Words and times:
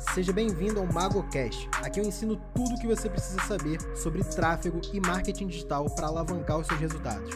Seja 0.00 0.32
bem-vindo 0.32 0.80
ao 0.80 0.86
MagoCast. 0.86 1.68
Aqui 1.84 2.00
eu 2.00 2.04
ensino 2.04 2.40
tudo 2.54 2.74
o 2.74 2.80
que 2.80 2.86
você 2.86 3.08
precisa 3.08 3.38
saber 3.42 3.78
sobre 3.94 4.24
tráfego 4.24 4.80
e 4.94 4.98
marketing 4.98 5.46
digital 5.46 5.88
para 5.94 6.06
alavancar 6.06 6.58
os 6.58 6.66
seus 6.66 6.80
resultados. 6.80 7.30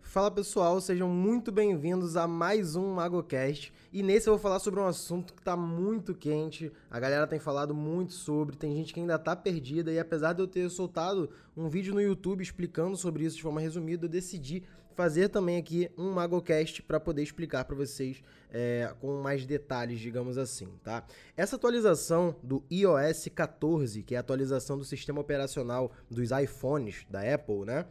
Fala 0.00 0.30
pessoal, 0.30 0.80
sejam 0.80 1.10
muito 1.10 1.52
bem-vindos 1.52 2.16
a 2.16 2.26
mais 2.26 2.74
um 2.74 2.94
MagoCast. 2.94 3.70
E 3.92 4.02
nesse 4.02 4.28
eu 4.28 4.32
vou 4.32 4.40
falar 4.40 4.58
sobre 4.60 4.80
um 4.80 4.86
assunto 4.86 5.34
que 5.34 5.40
está 5.40 5.54
muito 5.54 6.14
quente, 6.14 6.72
a 6.90 6.98
galera 6.98 7.26
tem 7.26 7.38
falado 7.38 7.74
muito 7.74 8.14
sobre, 8.14 8.56
tem 8.56 8.74
gente 8.74 8.94
que 8.94 9.00
ainda 9.00 9.16
está 9.16 9.36
perdida, 9.36 9.92
e 9.92 9.98
apesar 9.98 10.32
de 10.32 10.40
eu 10.40 10.48
ter 10.48 10.68
soltado 10.70 11.30
um 11.54 11.68
vídeo 11.68 11.94
no 11.94 12.00
YouTube 12.00 12.42
explicando 12.42 12.96
sobre 12.96 13.24
isso 13.24 13.36
de 13.36 13.42
forma 13.42 13.60
resumida, 13.60 14.06
eu 14.06 14.10
decidi 14.10 14.64
fazer 14.98 15.28
também 15.28 15.58
aqui 15.58 15.88
um 15.96 16.10
MagoCast 16.10 16.82
para 16.82 16.98
poder 16.98 17.22
explicar 17.22 17.64
para 17.64 17.76
vocês 17.76 18.20
é, 18.50 18.92
com 19.00 19.22
mais 19.22 19.46
detalhes, 19.46 20.00
digamos 20.00 20.36
assim, 20.36 20.66
tá? 20.82 21.06
Essa 21.36 21.54
atualização 21.54 22.34
do 22.42 22.64
iOS 22.68 23.28
14, 23.32 24.02
que 24.02 24.16
é 24.16 24.16
a 24.16 24.20
atualização 24.20 24.76
do 24.76 24.84
sistema 24.84 25.20
operacional 25.20 25.92
dos 26.10 26.32
iPhones 26.32 27.06
da 27.08 27.20
Apple, 27.32 27.64
né? 27.64 27.86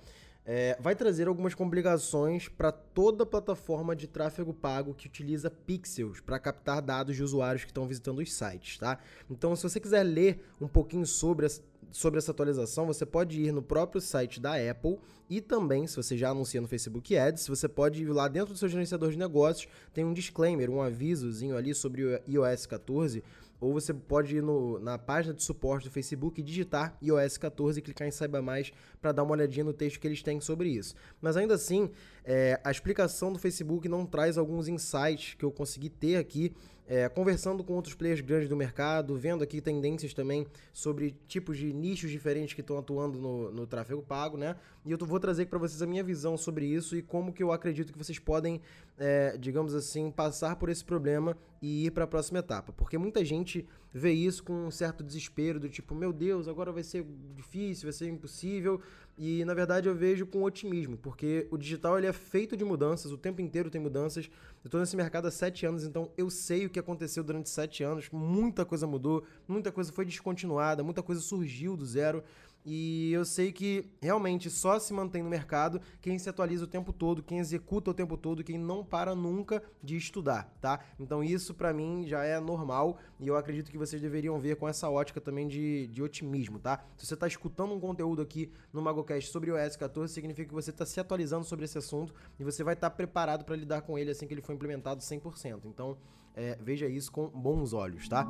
é, 0.47 0.77
vai 0.79 0.95
trazer 0.95 1.27
algumas 1.27 1.53
complicações 1.53 2.47
para 2.47 2.71
toda 2.71 3.25
plataforma 3.25 3.93
de 3.93 4.07
tráfego 4.07 4.53
pago 4.53 4.93
que 4.93 5.05
utiliza 5.05 5.51
pixels 5.51 6.21
para 6.21 6.39
captar 6.39 6.81
dados 6.81 7.17
de 7.17 7.21
usuários 7.21 7.65
que 7.65 7.71
estão 7.71 7.85
visitando 7.85 8.19
os 8.19 8.33
sites, 8.33 8.77
tá? 8.77 8.97
Então, 9.29 9.53
se 9.57 9.63
você 9.63 9.77
quiser 9.77 10.03
ler 10.03 10.45
um 10.61 10.67
pouquinho 10.67 11.05
sobre 11.05 11.45
sobre 11.91 12.17
essa 12.17 12.31
atualização, 12.31 12.85
você 12.85 13.05
pode 13.05 13.41
ir 13.41 13.51
no 13.51 13.61
próprio 13.61 14.01
site 14.01 14.39
da 14.39 14.53
Apple 14.55 14.97
e 15.29 15.41
também, 15.41 15.87
se 15.87 15.95
você 15.95 16.17
já 16.17 16.29
anuncia 16.29 16.61
no 16.61 16.67
Facebook 16.67 17.17
Ads, 17.17 17.47
você 17.47 17.67
pode 17.67 18.03
ir 18.03 18.07
lá 18.07 18.27
dentro 18.27 18.53
do 18.53 18.57
seu 18.57 18.69
gerenciador 18.69 19.11
de 19.11 19.17
negócios, 19.17 19.67
tem 19.93 20.05
um 20.05 20.13
disclaimer, 20.13 20.69
um 20.69 20.81
avisozinho 20.81 21.57
ali 21.57 21.73
sobre 21.73 22.03
o 22.03 22.21
iOS 22.27 22.65
14 22.65 23.23
ou 23.59 23.73
você 23.73 23.93
pode 23.93 24.37
ir 24.37 24.43
no, 24.43 24.79
na 24.79 24.97
página 24.97 25.33
de 25.33 25.43
suporte 25.43 25.85
do 25.85 25.91
Facebook 25.91 26.39
e 26.39 26.43
digitar 26.43 26.95
iOS 27.01 27.37
14 27.37 27.79
e 27.79 27.81
clicar 27.81 28.07
em 28.07 28.11
Saiba 28.11 28.41
Mais 28.41 28.71
para 29.01 29.11
dar 29.11 29.23
uma 29.23 29.31
olhadinha 29.31 29.63
no 29.63 29.73
texto 29.73 29.99
que 29.99 30.07
eles 30.07 30.21
têm 30.21 30.39
sobre 30.39 30.69
isso. 30.69 30.95
Mas 31.19 31.35
ainda 31.35 31.55
assim, 31.55 31.89
é, 32.29 32.59
a 32.61 32.69
explicação 32.69 33.31
do 33.31 33.39
Facebook 33.39 33.87
não 33.87 34.05
traz 34.05 34.37
alguns 34.37 34.67
insights 34.67 35.33
que 35.35 35.45
eu 35.45 35.51
consegui 35.51 35.89
ter 35.89 36.17
aqui 36.17 36.53
é, 36.87 37.09
conversando 37.09 37.63
com 37.63 37.73
outros 37.73 37.93
players 37.95 38.21
grandes 38.21 38.47
do 38.47 38.55
mercado, 38.55 39.15
vendo 39.17 39.43
aqui 39.43 39.59
tendências 39.59 40.13
também 40.13 40.47
sobre 40.71 41.15
tipos 41.27 41.57
de 41.57 41.73
nichos 41.73 42.09
diferentes 42.09 42.53
que 42.53 42.61
estão 42.61 42.77
atuando 42.77 43.19
no, 43.19 43.51
no 43.51 43.67
tráfego 43.67 44.01
pago, 44.01 44.37
né? 44.37 44.55
E 44.85 44.91
eu 44.91 44.97
vou 44.97 45.19
trazer 45.19 45.47
para 45.47 45.59
vocês 45.59 45.81
a 45.81 45.85
minha 45.85 46.03
visão 46.03 46.37
sobre 46.37 46.65
isso 46.65 46.95
e 46.95 47.01
como 47.01 47.33
que 47.33 47.43
eu 47.43 47.51
acredito 47.51 47.91
que 47.91 47.97
vocês 47.97 48.19
podem, 48.19 48.61
é, 48.97 49.37
digamos 49.37 49.75
assim, 49.75 50.09
passar 50.09 50.55
por 50.55 50.69
esse 50.69 50.83
problema 50.83 51.35
e 51.61 51.87
ir 51.87 51.91
para 51.91 52.05
a 52.05 52.07
próxima 52.07 52.39
etapa. 52.39 52.71
Porque 52.71 52.97
muita 52.97 53.23
gente 53.25 53.67
vê 53.93 54.13
isso 54.13 54.43
com 54.43 54.53
um 54.53 54.71
certo 54.71 55.03
desespero 55.03 55.59
do 55.59 55.67
tipo, 55.67 55.93
meu 55.93 56.13
Deus, 56.13 56.47
agora 56.47 56.71
vai 56.71 56.83
ser 56.83 57.05
difícil, 57.35 57.87
vai 57.87 57.93
ser 57.93 58.07
impossível. 58.07 58.79
E 59.17 59.43
na 59.45 59.55
verdade 59.55 59.89
eu 59.89 59.95
vejo 59.95 60.27
com 60.27 60.43
otimismo, 60.43 60.95
porque 60.95 61.47
o 61.49 61.57
digital 61.57 61.97
ele 61.97 62.05
é 62.05 62.13
feito 62.13 62.55
de 62.55 62.63
mudanças, 62.63 63.11
o 63.11 63.17
tempo 63.17 63.41
inteiro 63.41 63.67
tem 63.67 63.81
mudanças. 63.81 64.29
Eu 64.63 64.67
estou 64.67 64.79
nesse 64.79 64.95
mercado 64.95 65.27
há 65.27 65.31
sete 65.31 65.65
anos, 65.65 65.83
então 65.83 66.11
eu 66.15 66.29
sei 66.29 66.67
o 66.67 66.69
que 66.69 66.77
aconteceu 66.77 67.23
durante 67.23 67.49
sete 67.49 67.83
anos. 67.83 68.09
Muita 68.11 68.63
coisa 68.63 68.85
mudou, 68.85 69.23
muita 69.47 69.71
coisa 69.71 69.91
foi 69.91 70.05
descontinuada, 70.05 70.83
muita 70.83 71.01
coisa 71.01 71.19
surgiu 71.19 71.75
do 71.75 71.83
zero. 71.83 72.23
E 72.69 73.13
eu 73.13 73.23
sei 73.23 73.53
que 73.53 73.89
realmente 74.01 74.49
só 74.49 74.77
se 74.77 74.91
mantém 74.91 75.23
no 75.23 75.29
mercado 75.29 75.79
quem 76.01 76.19
se 76.19 76.29
atualiza 76.29 76.65
o 76.65 76.67
tempo 76.67 76.91
todo, 76.91 77.23
quem 77.23 77.39
executa 77.39 77.91
o 77.91 77.93
tempo 77.93 78.17
todo, 78.17 78.43
quem 78.43 78.57
não 78.57 78.83
para 78.83 79.15
nunca 79.15 79.63
de 79.81 79.95
estudar, 79.95 80.53
tá? 80.59 80.81
Então 80.99 81.23
isso 81.23 81.53
para 81.53 81.71
mim 81.71 82.05
já 82.05 82.25
é 82.25 82.37
normal 82.41 82.99
e 83.21 83.27
eu 83.29 83.37
acredito 83.37 83.71
que 83.71 83.77
vocês 83.77 84.01
deveriam 84.01 84.37
ver 84.37 84.57
com 84.57 84.67
essa 84.67 84.89
ótica 84.89 85.21
também 85.21 85.47
de, 85.47 85.87
de 85.87 86.03
otimismo, 86.03 86.59
tá? 86.59 86.83
Se 86.97 87.05
você 87.05 87.13
está 87.13 87.25
escutando 87.25 87.73
um 87.73 87.79
conteúdo 87.79 88.21
aqui 88.21 88.51
no 88.73 88.81
MagoCast 88.81 89.31
sobre 89.31 89.49
o 89.49 89.55
OS 89.55 89.77
14, 89.77 90.13
significa 90.13 90.49
que 90.49 90.53
você 90.53 90.71
está 90.71 90.85
se 90.85 90.99
atualizando 90.99 91.45
sobre 91.45 91.63
esse 91.63 91.77
assunto 91.77 92.13
e 92.37 92.43
você 92.43 92.65
vai 92.65 92.73
estar 92.73 92.89
tá 92.89 92.95
preparado 92.97 93.45
para 93.45 93.55
lidar 93.55 93.83
com 93.83 93.97
ele 93.97 94.11
assim 94.11 94.27
que 94.27 94.33
ele 94.33 94.41
for 94.41 94.51
implementado 94.51 95.01
100%. 95.01 95.61
Então 95.63 95.97
é, 96.35 96.57
veja 96.61 96.85
isso 96.85 97.13
com 97.13 97.29
bons 97.29 97.71
olhos, 97.71 98.09
tá? 98.09 98.27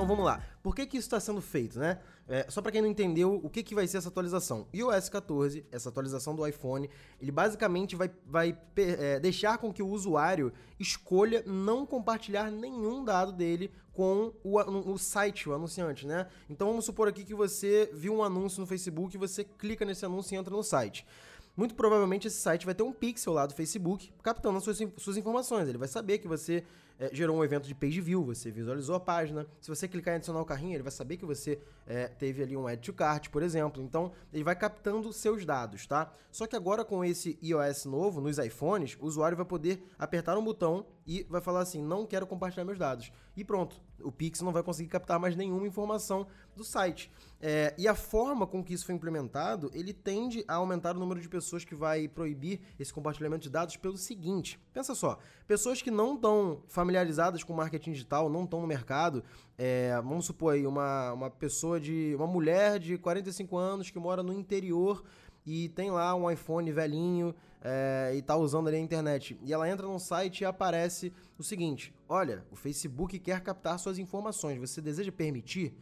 Então 0.00 0.08
vamos 0.08 0.24
lá. 0.24 0.42
Por 0.62 0.74
que, 0.74 0.86
que 0.86 0.96
isso 0.96 1.08
está 1.08 1.20
sendo 1.20 1.42
feito, 1.42 1.78
né? 1.78 1.98
É, 2.26 2.46
só 2.48 2.62
para 2.62 2.72
quem 2.72 2.80
não 2.80 2.88
entendeu, 2.88 3.38
o 3.44 3.50
que, 3.50 3.62
que 3.62 3.74
vai 3.74 3.86
ser 3.86 3.98
essa 3.98 4.08
atualização? 4.08 4.66
iOS 4.72 5.10
14, 5.10 5.66
essa 5.70 5.90
atualização 5.90 6.34
do 6.34 6.46
iPhone, 6.46 6.88
ele 7.20 7.30
basicamente 7.30 7.94
vai, 7.94 8.10
vai 8.24 8.58
é, 8.76 9.20
deixar 9.20 9.58
com 9.58 9.70
que 9.70 9.82
o 9.82 9.88
usuário 9.88 10.54
escolha 10.78 11.44
não 11.46 11.84
compartilhar 11.84 12.50
nenhum 12.50 13.04
dado 13.04 13.30
dele 13.30 13.70
com 13.92 14.32
o, 14.42 14.58
o 14.90 14.96
site, 14.96 15.50
o 15.50 15.52
anunciante, 15.52 16.06
né? 16.06 16.28
Então 16.48 16.68
vamos 16.68 16.86
supor 16.86 17.06
aqui 17.06 17.22
que 17.22 17.34
você 17.34 17.90
viu 17.92 18.14
um 18.14 18.24
anúncio 18.24 18.58
no 18.58 18.66
Facebook, 18.66 19.18
você 19.18 19.44
clica 19.44 19.84
nesse 19.84 20.06
anúncio 20.06 20.34
e 20.34 20.38
entra 20.38 20.56
no 20.56 20.62
site 20.62 21.06
muito 21.56 21.74
provavelmente 21.74 22.26
esse 22.26 22.38
site 22.38 22.64
vai 22.64 22.74
ter 22.74 22.82
um 22.82 22.92
pixel 22.92 23.34
lá 23.34 23.44
do 23.44 23.52
Facebook 23.52 24.10
captando 24.22 24.56
as 24.56 24.64
suas, 24.64 24.78
suas 24.96 25.16
informações. 25.18 25.68
Ele 25.68 25.76
vai 25.76 25.88
saber 25.88 26.16
que 26.16 26.28
você 26.28 26.64
é, 27.00 27.08
gerou 27.14 27.38
um 27.38 27.42
evento 27.42 27.66
de 27.66 27.74
page 27.74 27.98
view, 27.98 28.22
você 28.22 28.50
visualizou 28.50 28.94
a 28.94 29.00
página. 29.00 29.46
Se 29.58 29.70
você 29.70 29.88
clicar 29.88 30.12
em 30.12 30.16
adicionar 30.18 30.42
o 30.42 30.44
carrinho, 30.44 30.74
ele 30.74 30.82
vai 30.82 30.92
saber 30.92 31.16
que 31.16 31.24
você 31.24 31.58
é, 31.86 32.08
teve 32.08 32.42
ali 32.42 32.54
um 32.54 32.66
add 32.66 32.82
to 32.82 32.92
cart, 32.92 33.30
por 33.30 33.42
exemplo. 33.42 33.82
Então, 33.82 34.12
ele 34.30 34.44
vai 34.44 34.54
captando 34.54 35.10
seus 35.10 35.46
dados, 35.46 35.86
tá? 35.86 36.12
Só 36.30 36.46
que 36.46 36.54
agora 36.54 36.84
com 36.84 37.02
esse 37.02 37.38
iOS 37.42 37.86
novo, 37.86 38.20
nos 38.20 38.36
iPhones, 38.36 38.98
o 39.00 39.06
usuário 39.06 39.34
vai 39.34 39.46
poder 39.46 39.82
apertar 39.98 40.36
um 40.36 40.44
botão 40.44 40.84
e 41.06 41.26
vai 41.28 41.40
falar 41.40 41.60
assim, 41.60 41.82
não 41.82 42.04
quero 42.06 42.26
compartilhar 42.26 42.66
meus 42.66 42.78
dados. 42.78 43.10
E 43.34 43.42
pronto, 43.42 43.80
o 44.02 44.12
Pix 44.12 44.40
não 44.42 44.52
vai 44.52 44.62
conseguir 44.62 44.90
captar 44.90 45.18
mais 45.18 45.34
nenhuma 45.34 45.66
informação 45.66 46.26
do 46.54 46.62
site. 46.62 47.10
É, 47.40 47.74
e 47.78 47.88
a 47.88 47.94
forma 47.94 48.46
com 48.46 48.62
que 48.62 48.74
isso 48.74 48.84
foi 48.84 48.94
implementado, 48.94 49.70
ele 49.72 49.94
tende 49.94 50.44
a 50.46 50.56
aumentar 50.56 50.94
o 50.94 51.00
número 51.00 51.20
de 51.20 51.28
pessoas 51.28 51.64
que 51.64 51.74
vai 51.74 52.06
proibir 52.06 52.60
esse 52.78 52.92
compartilhamento 52.92 53.42
de 53.42 53.50
dados 53.50 53.76
pelo 53.76 53.96
seguinte: 53.96 54.60
pensa 54.72 54.94
só, 54.94 55.18
pessoas 55.48 55.80
que 55.80 55.90
não 55.90 56.14
estão 56.14 56.62
familiarizadas 56.68 56.89
com 57.46 57.52
marketing 57.52 57.92
digital, 57.92 58.28
não 58.28 58.44
estão 58.44 58.60
no 58.60 58.66
mercado, 58.66 59.22
é, 59.56 59.94
vamos 60.02 60.26
supor 60.26 60.54
aí, 60.54 60.66
uma, 60.66 61.12
uma 61.12 61.30
pessoa 61.30 61.80
de. 61.80 62.14
uma 62.16 62.26
mulher 62.26 62.78
de 62.78 62.98
45 62.98 63.56
anos 63.56 63.90
que 63.90 63.98
mora 63.98 64.22
no 64.22 64.32
interior 64.32 65.04
e 65.44 65.68
tem 65.70 65.90
lá 65.90 66.14
um 66.14 66.30
iPhone 66.30 66.70
velhinho 66.72 67.34
é, 67.62 68.12
e 68.14 68.22
tá 68.22 68.36
usando 68.36 68.68
ali 68.68 68.76
a 68.76 68.80
internet. 68.80 69.38
E 69.42 69.52
ela 69.52 69.68
entra 69.68 69.86
num 69.86 69.98
site 69.98 70.42
e 70.42 70.44
aparece 70.44 71.12
o 71.38 71.42
seguinte: 71.42 71.94
olha, 72.08 72.44
o 72.50 72.56
Facebook 72.56 73.18
quer 73.18 73.40
captar 73.40 73.78
suas 73.78 73.98
informações. 73.98 74.58
Você 74.58 74.80
deseja 74.80 75.12
permitir? 75.12 75.74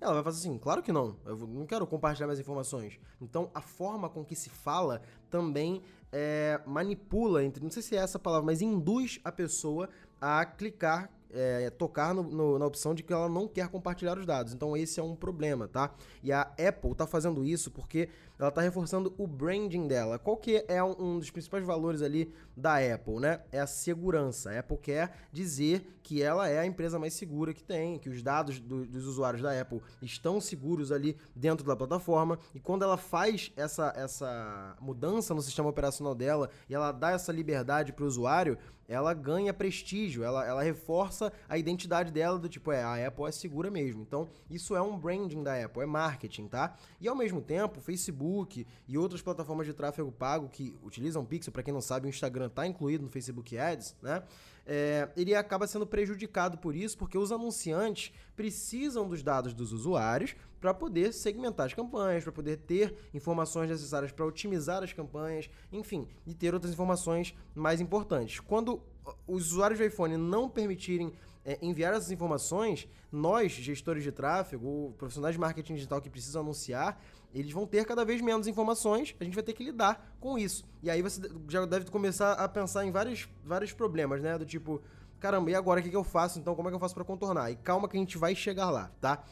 Ela 0.00 0.14
vai 0.14 0.22
fazer 0.22 0.38
assim, 0.38 0.56
claro 0.56 0.82
que 0.82 0.90
não, 0.90 1.18
eu 1.26 1.36
não 1.36 1.66
quero 1.66 1.86
compartilhar 1.86 2.26
minhas 2.26 2.40
informações. 2.40 2.98
Então, 3.20 3.50
a 3.52 3.60
forma 3.60 4.08
com 4.08 4.24
que 4.24 4.34
se 4.34 4.48
fala 4.48 5.02
também 5.28 5.82
é, 6.12 6.60
manipula, 6.66 7.44
entre, 7.44 7.62
não 7.62 7.70
sei 7.70 7.82
se 7.82 7.96
é 7.96 8.00
essa 8.00 8.18
palavra, 8.18 8.46
mas 8.46 8.62
induz 8.62 9.20
a 9.24 9.30
pessoa 9.30 9.88
a 10.20 10.44
clicar 10.44 11.10
é, 11.32 11.70
tocar 11.70 12.14
no, 12.14 12.22
no, 12.22 12.58
na 12.58 12.66
opção 12.66 12.94
de 12.94 13.02
que 13.02 13.12
ela 13.12 13.28
não 13.28 13.46
quer 13.46 13.68
compartilhar 13.68 14.18
os 14.18 14.26
dados. 14.26 14.52
Então 14.52 14.76
esse 14.76 15.00
é 15.00 15.02
um 15.02 15.14
problema, 15.14 15.68
tá? 15.68 15.94
E 16.22 16.32
a 16.32 16.42
Apple 16.42 16.92
está 16.92 17.06
fazendo 17.06 17.44
isso 17.44 17.70
porque 17.70 18.08
ela 18.38 18.48
está 18.48 18.60
reforçando 18.60 19.14
o 19.16 19.26
branding 19.26 19.86
dela. 19.86 20.18
Qual 20.18 20.36
que 20.36 20.64
é 20.66 20.82
um, 20.82 20.96
um, 20.98 21.18
dos 21.18 21.30
principais 21.30 21.64
valores 21.64 22.02
ali 22.02 22.32
da 22.60 22.76
Apple, 22.76 23.20
né? 23.20 23.40
É 23.50 23.60
a 23.60 23.66
segurança. 23.66 24.50
A 24.50 24.58
Apple 24.60 24.76
quer 24.78 25.12
dizer 25.32 25.98
que 26.02 26.22
ela 26.22 26.48
é 26.48 26.58
a 26.58 26.66
empresa 26.66 26.98
mais 26.98 27.14
segura 27.14 27.54
que 27.54 27.62
tem, 27.62 27.98
que 27.98 28.08
os 28.08 28.22
dados 28.22 28.58
do, 28.60 28.86
dos 28.86 29.06
usuários 29.06 29.42
da 29.42 29.58
Apple 29.58 29.80
estão 30.02 30.40
seguros 30.40 30.92
ali 30.92 31.16
dentro 31.34 31.66
da 31.66 31.76
plataforma. 31.76 32.38
E 32.54 32.60
quando 32.60 32.82
ela 32.82 32.96
faz 32.96 33.52
essa, 33.56 33.92
essa 33.96 34.76
mudança 34.80 35.34
no 35.34 35.42
sistema 35.42 35.68
operacional 35.68 36.14
dela 36.14 36.50
e 36.68 36.74
ela 36.74 36.92
dá 36.92 37.10
essa 37.10 37.32
liberdade 37.32 37.92
para 37.92 38.04
o 38.04 38.08
usuário, 38.08 38.58
ela 38.90 39.14
ganha 39.14 39.54
prestígio, 39.54 40.24
ela, 40.24 40.44
ela 40.44 40.62
reforça 40.64 41.32
a 41.48 41.56
identidade 41.56 42.10
dela 42.10 42.36
do 42.40 42.48
tipo, 42.48 42.72
é, 42.72 42.82
a 42.82 43.06
Apple 43.06 43.24
é 43.24 43.30
segura 43.30 43.70
mesmo. 43.70 44.02
Então, 44.02 44.28
isso 44.50 44.74
é 44.74 44.82
um 44.82 44.98
branding 44.98 45.44
da 45.44 45.64
Apple, 45.64 45.84
é 45.84 45.86
marketing, 45.86 46.48
tá? 46.48 46.76
E 47.00 47.06
ao 47.06 47.14
mesmo 47.14 47.40
tempo, 47.40 47.80
Facebook 47.80 48.66
e 48.88 48.98
outras 48.98 49.22
plataformas 49.22 49.68
de 49.68 49.72
tráfego 49.72 50.10
pago 50.10 50.48
que 50.48 50.76
utilizam 50.82 51.24
Pixel, 51.24 51.52
para 51.52 51.62
quem 51.62 51.72
não 51.72 51.80
sabe, 51.80 52.08
o 52.08 52.10
Instagram 52.10 52.49
está 52.50 52.66
incluído 52.66 53.04
no 53.04 53.10
Facebook 53.10 53.56
Ads, 53.56 53.96
né? 54.02 54.22
É, 54.66 55.08
ele 55.16 55.34
acaba 55.34 55.66
sendo 55.66 55.86
prejudicado 55.86 56.58
por 56.58 56.76
isso, 56.76 56.96
porque 56.96 57.18
os 57.18 57.32
anunciantes 57.32 58.12
precisam 58.36 59.08
dos 59.08 59.22
dados 59.22 59.52
dos 59.52 59.72
usuários 59.72 60.36
para 60.60 60.72
poder 60.74 61.12
segmentar 61.12 61.66
as 61.66 61.74
campanhas, 61.74 62.22
para 62.22 62.32
poder 62.32 62.58
ter 62.58 62.94
informações 63.12 63.68
necessárias 63.68 64.12
para 64.12 64.24
otimizar 64.24 64.82
as 64.82 64.92
campanhas, 64.92 65.50
enfim, 65.72 66.06
e 66.26 66.34
ter 66.34 66.54
outras 66.54 66.72
informações 66.72 67.34
mais 67.54 67.80
importantes. 67.80 68.38
Quando 68.38 68.80
os 69.26 69.52
usuários 69.52 69.80
do 69.80 69.84
iPhone 69.84 70.16
não 70.16 70.48
permitirem 70.48 71.12
é, 71.44 71.58
enviar 71.62 71.94
essas 71.94 72.10
informações, 72.10 72.86
nós, 73.10 73.52
gestores 73.52 74.04
de 74.04 74.12
tráfego, 74.12 74.94
profissionais 74.98 75.34
de 75.34 75.40
marketing 75.40 75.74
digital 75.74 76.00
que 76.00 76.10
precisam 76.10 76.42
anunciar, 76.42 77.02
eles 77.34 77.52
vão 77.52 77.66
ter 77.66 77.84
cada 77.84 78.04
vez 78.04 78.20
menos 78.20 78.46
informações, 78.46 79.14
a 79.20 79.24
gente 79.24 79.34
vai 79.34 79.42
ter 79.42 79.52
que 79.52 79.64
lidar 79.64 80.16
com 80.20 80.38
isso. 80.38 80.64
E 80.82 80.90
aí 80.90 81.02
você 81.02 81.20
já 81.48 81.64
deve 81.64 81.90
começar 81.90 82.32
a 82.32 82.48
pensar 82.48 82.84
em 82.84 82.90
vários, 82.90 83.28
vários 83.44 83.72
problemas, 83.72 84.20
né? 84.20 84.36
Do 84.36 84.44
tipo, 84.44 84.82
caramba, 85.18 85.50
e 85.50 85.54
agora 85.54 85.80
o 85.80 85.82
que, 85.82 85.90
que 85.90 85.96
eu 85.96 86.04
faço? 86.04 86.38
Então, 86.38 86.54
como 86.54 86.68
é 86.68 86.70
que 86.70 86.74
eu 86.74 86.80
faço 86.80 86.94
para 86.94 87.04
contornar? 87.04 87.50
E 87.50 87.56
calma 87.56 87.88
que 87.88 87.96
a 87.96 88.00
gente 88.00 88.18
vai 88.18 88.34
chegar 88.34 88.70
lá, 88.70 88.90
tá? 89.00 89.22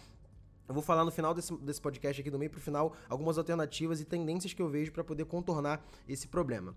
Eu 0.68 0.74
vou 0.74 0.82
falar 0.82 1.04
no 1.04 1.10
final 1.10 1.32
desse, 1.32 1.56
desse 1.58 1.80
podcast 1.80 2.20
aqui, 2.20 2.30
do 2.30 2.38
meio 2.38 2.50
pro 2.50 2.60
final, 2.60 2.94
algumas 3.08 3.38
alternativas 3.38 4.00
e 4.00 4.04
tendências 4.04 4.52
que 4.52 4.60
eu 4.60 4.68
vejo 4.68 4.92
para 4.92 5.02
poder 5.02 5.24
contornar 5.24 5.82
esse 6.06 6.28
problema. 6.28 6.74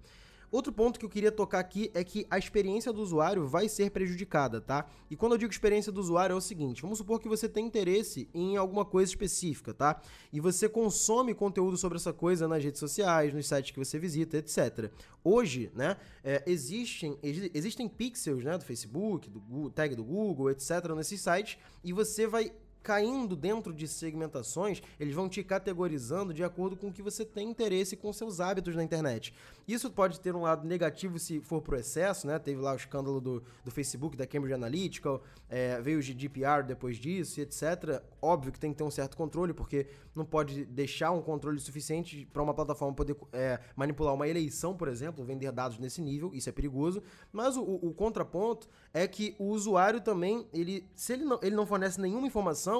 Outro 0.51 0.73
ponto 0.73 0.99
que 0.99 1.05
eu 1.05 1.09
queria 1.09 1.31
tocar 1.31 1.59
aqui 1.59 1.89
é 1.93 2.03
que 2.03 2.27
a 2.29 2.37
experiência 2.37 2.91
do 2.91 3.01
usuário 3.01 3.47
vai 3.47 3.69
ser 3.69 3.89
prejudicada, 3.89 4.59
tá? 4.59 4.85
E 5.09 5.15
quando 5.15 5.31
eu 5.31 5.37
digo 5.37 5.51
experiência 5.51 5.93
do 5.93 6.01
usuário 6.01 6.33
é 6.33 6.35
o 6.35 6.41
seguinte, 6.41 6.81
vamos 6.81 6.97
supor 6.97 7.21
que 7.21 7.29
você 7.29 7.47
tem 7.47 7.65
interesse 7.65 8.27
em 8.33 8.57
alguma 8.57 8.83
coisa 8.83 9.09
específica, 9.09 9.73
tá? 9.73 10.01
E 10.31 10.41
você 10.41 10.67
consome 10.67 11.33
conteúdo 11.33 11.77
sobre 11.77 11.97
essa 11.97 12.11
coisa 12.11 12.49
nas 12.49 12.61
redes 12.61 12.79
sociais, 12.79 13.33
nos 13.33 13.47
sites 13.47 13.71
que 13.71 13.79
você 13.79 13.97
visita, 13.97 14.37
etc. 14.37 14.91
Hoje, 15.23 15.71
né, 15.73 15.95
é, 16.21 16.43
existem, 16.45 17.17
existem 17.23 17.87
pixels, 17.87 18.43
né, 18.43 18.57
do 18.57 18.65
Facebook, 18.65 19.29
do 19.29 19.39
Google, 19.39 19.69
tag 19.69 19.95
do 19.95 20.03
Google, 20.03 20.51
etc, 20.51 20.93
nesses 20.95 21.21
sites, 21.21 21.57
e 21.81 21.93
você 21.93 22.27
vai 22.27 22.51
caindo 22.83 23.35
dentro 23.35 23.73
de 23.73 23.87
segmentações, 23.87 24.81
eles 24.99 25.13
vão 25.13 25.29
te 25.29 25.43
categorizando 25.43 26.33
de 26.33 26.43
acordo 26.43 26.75
com 26.75 26.87
o 26.87 26.93
que 26.93 27.01
você 27.01 27.23
tem 27.23 27.49
interesse 27.49 27.95
com 27.95 28.11
seus 28.11 28.39
hábitos 28.39 28.75
na 28.75 28.83
internet. 28.83 29.33
Isso 29.67 29.89
pode 29.89 30.19
ter 30.19 30.35
um 30.35 30.41
lado 30.41 30.67
negativo 30.67 31.19
se 31.19 31.39
for 31.39 31.61
pro 31.61 31.77
excesso, 31.77 32.27
né? 32.27 32.39
Teve 32.39 32.59
lá 32.61 32.73
o 32.73 32.75
escândalo 32.75 33.21
do, 33.21 33.43
do 33.63 33.71
Facebook, 33.71 34.17
da 34.17 34.25
Cambridge 34.25 34.53
Analytica, 34.53 35.19
é, 35.49 35.79
veio 35.81 35.99
o 35.99 36.01
GDPR 36.01 36.63
depois 36.65 36.97
disso 36.97 37.39
e 37.39 37.43
etc. 37.43 38.01
Óbvio 38.21 38.51
que 38.51 38.59
tem 38.59 38.71
que 38.71 38.77
ter 38.77 38.83
um 38.83 38.91
certo 38.91 39.15
controle, 39.15 39.53
porque 39.53 39.87
não 40.15 40.25
pode 40.25 40.65
deixar 40.65 41.11
um 41.11 41.21
controle 41.21 41.59
suficiente 41.59 42.27
para 42.31 42.41
uma 42.41 42.53
plataforma 42.53 42.93
poder 42.93 43.15
é, 43.31 43.59
manipular 43.75 44.13
uma 44.13 44.27
eleição, 44.27 44.75
por 44.75 44.87
exemplo, 44.87 45.23
vender 45.23 45.51
dados 45.51 45.77
nesse 45.77 46.01
nível, 46.01 46.31
isso 46.33 46.49
é 46.49 46.51
perigoso. 46.51 47.01
Mas 47.31 47.55
o, 47.55 47.63
o, 47.63 47.93
contraponto 47.93 48.67
é 48.93 49.07
que 49.07 49.35
o 49.39 49.45
usuário 49.45 50.01
também, 50.01 50.47
ele, 50.51 50.89
se 50.95 51.13
ele 51.13 51.23
não, 51.23 51.39
ele 51.41 51.55
não 51.55 51.65
fornece 51.65 51.99
nenhuma 51.99 52.27
informação, 52.27 52.70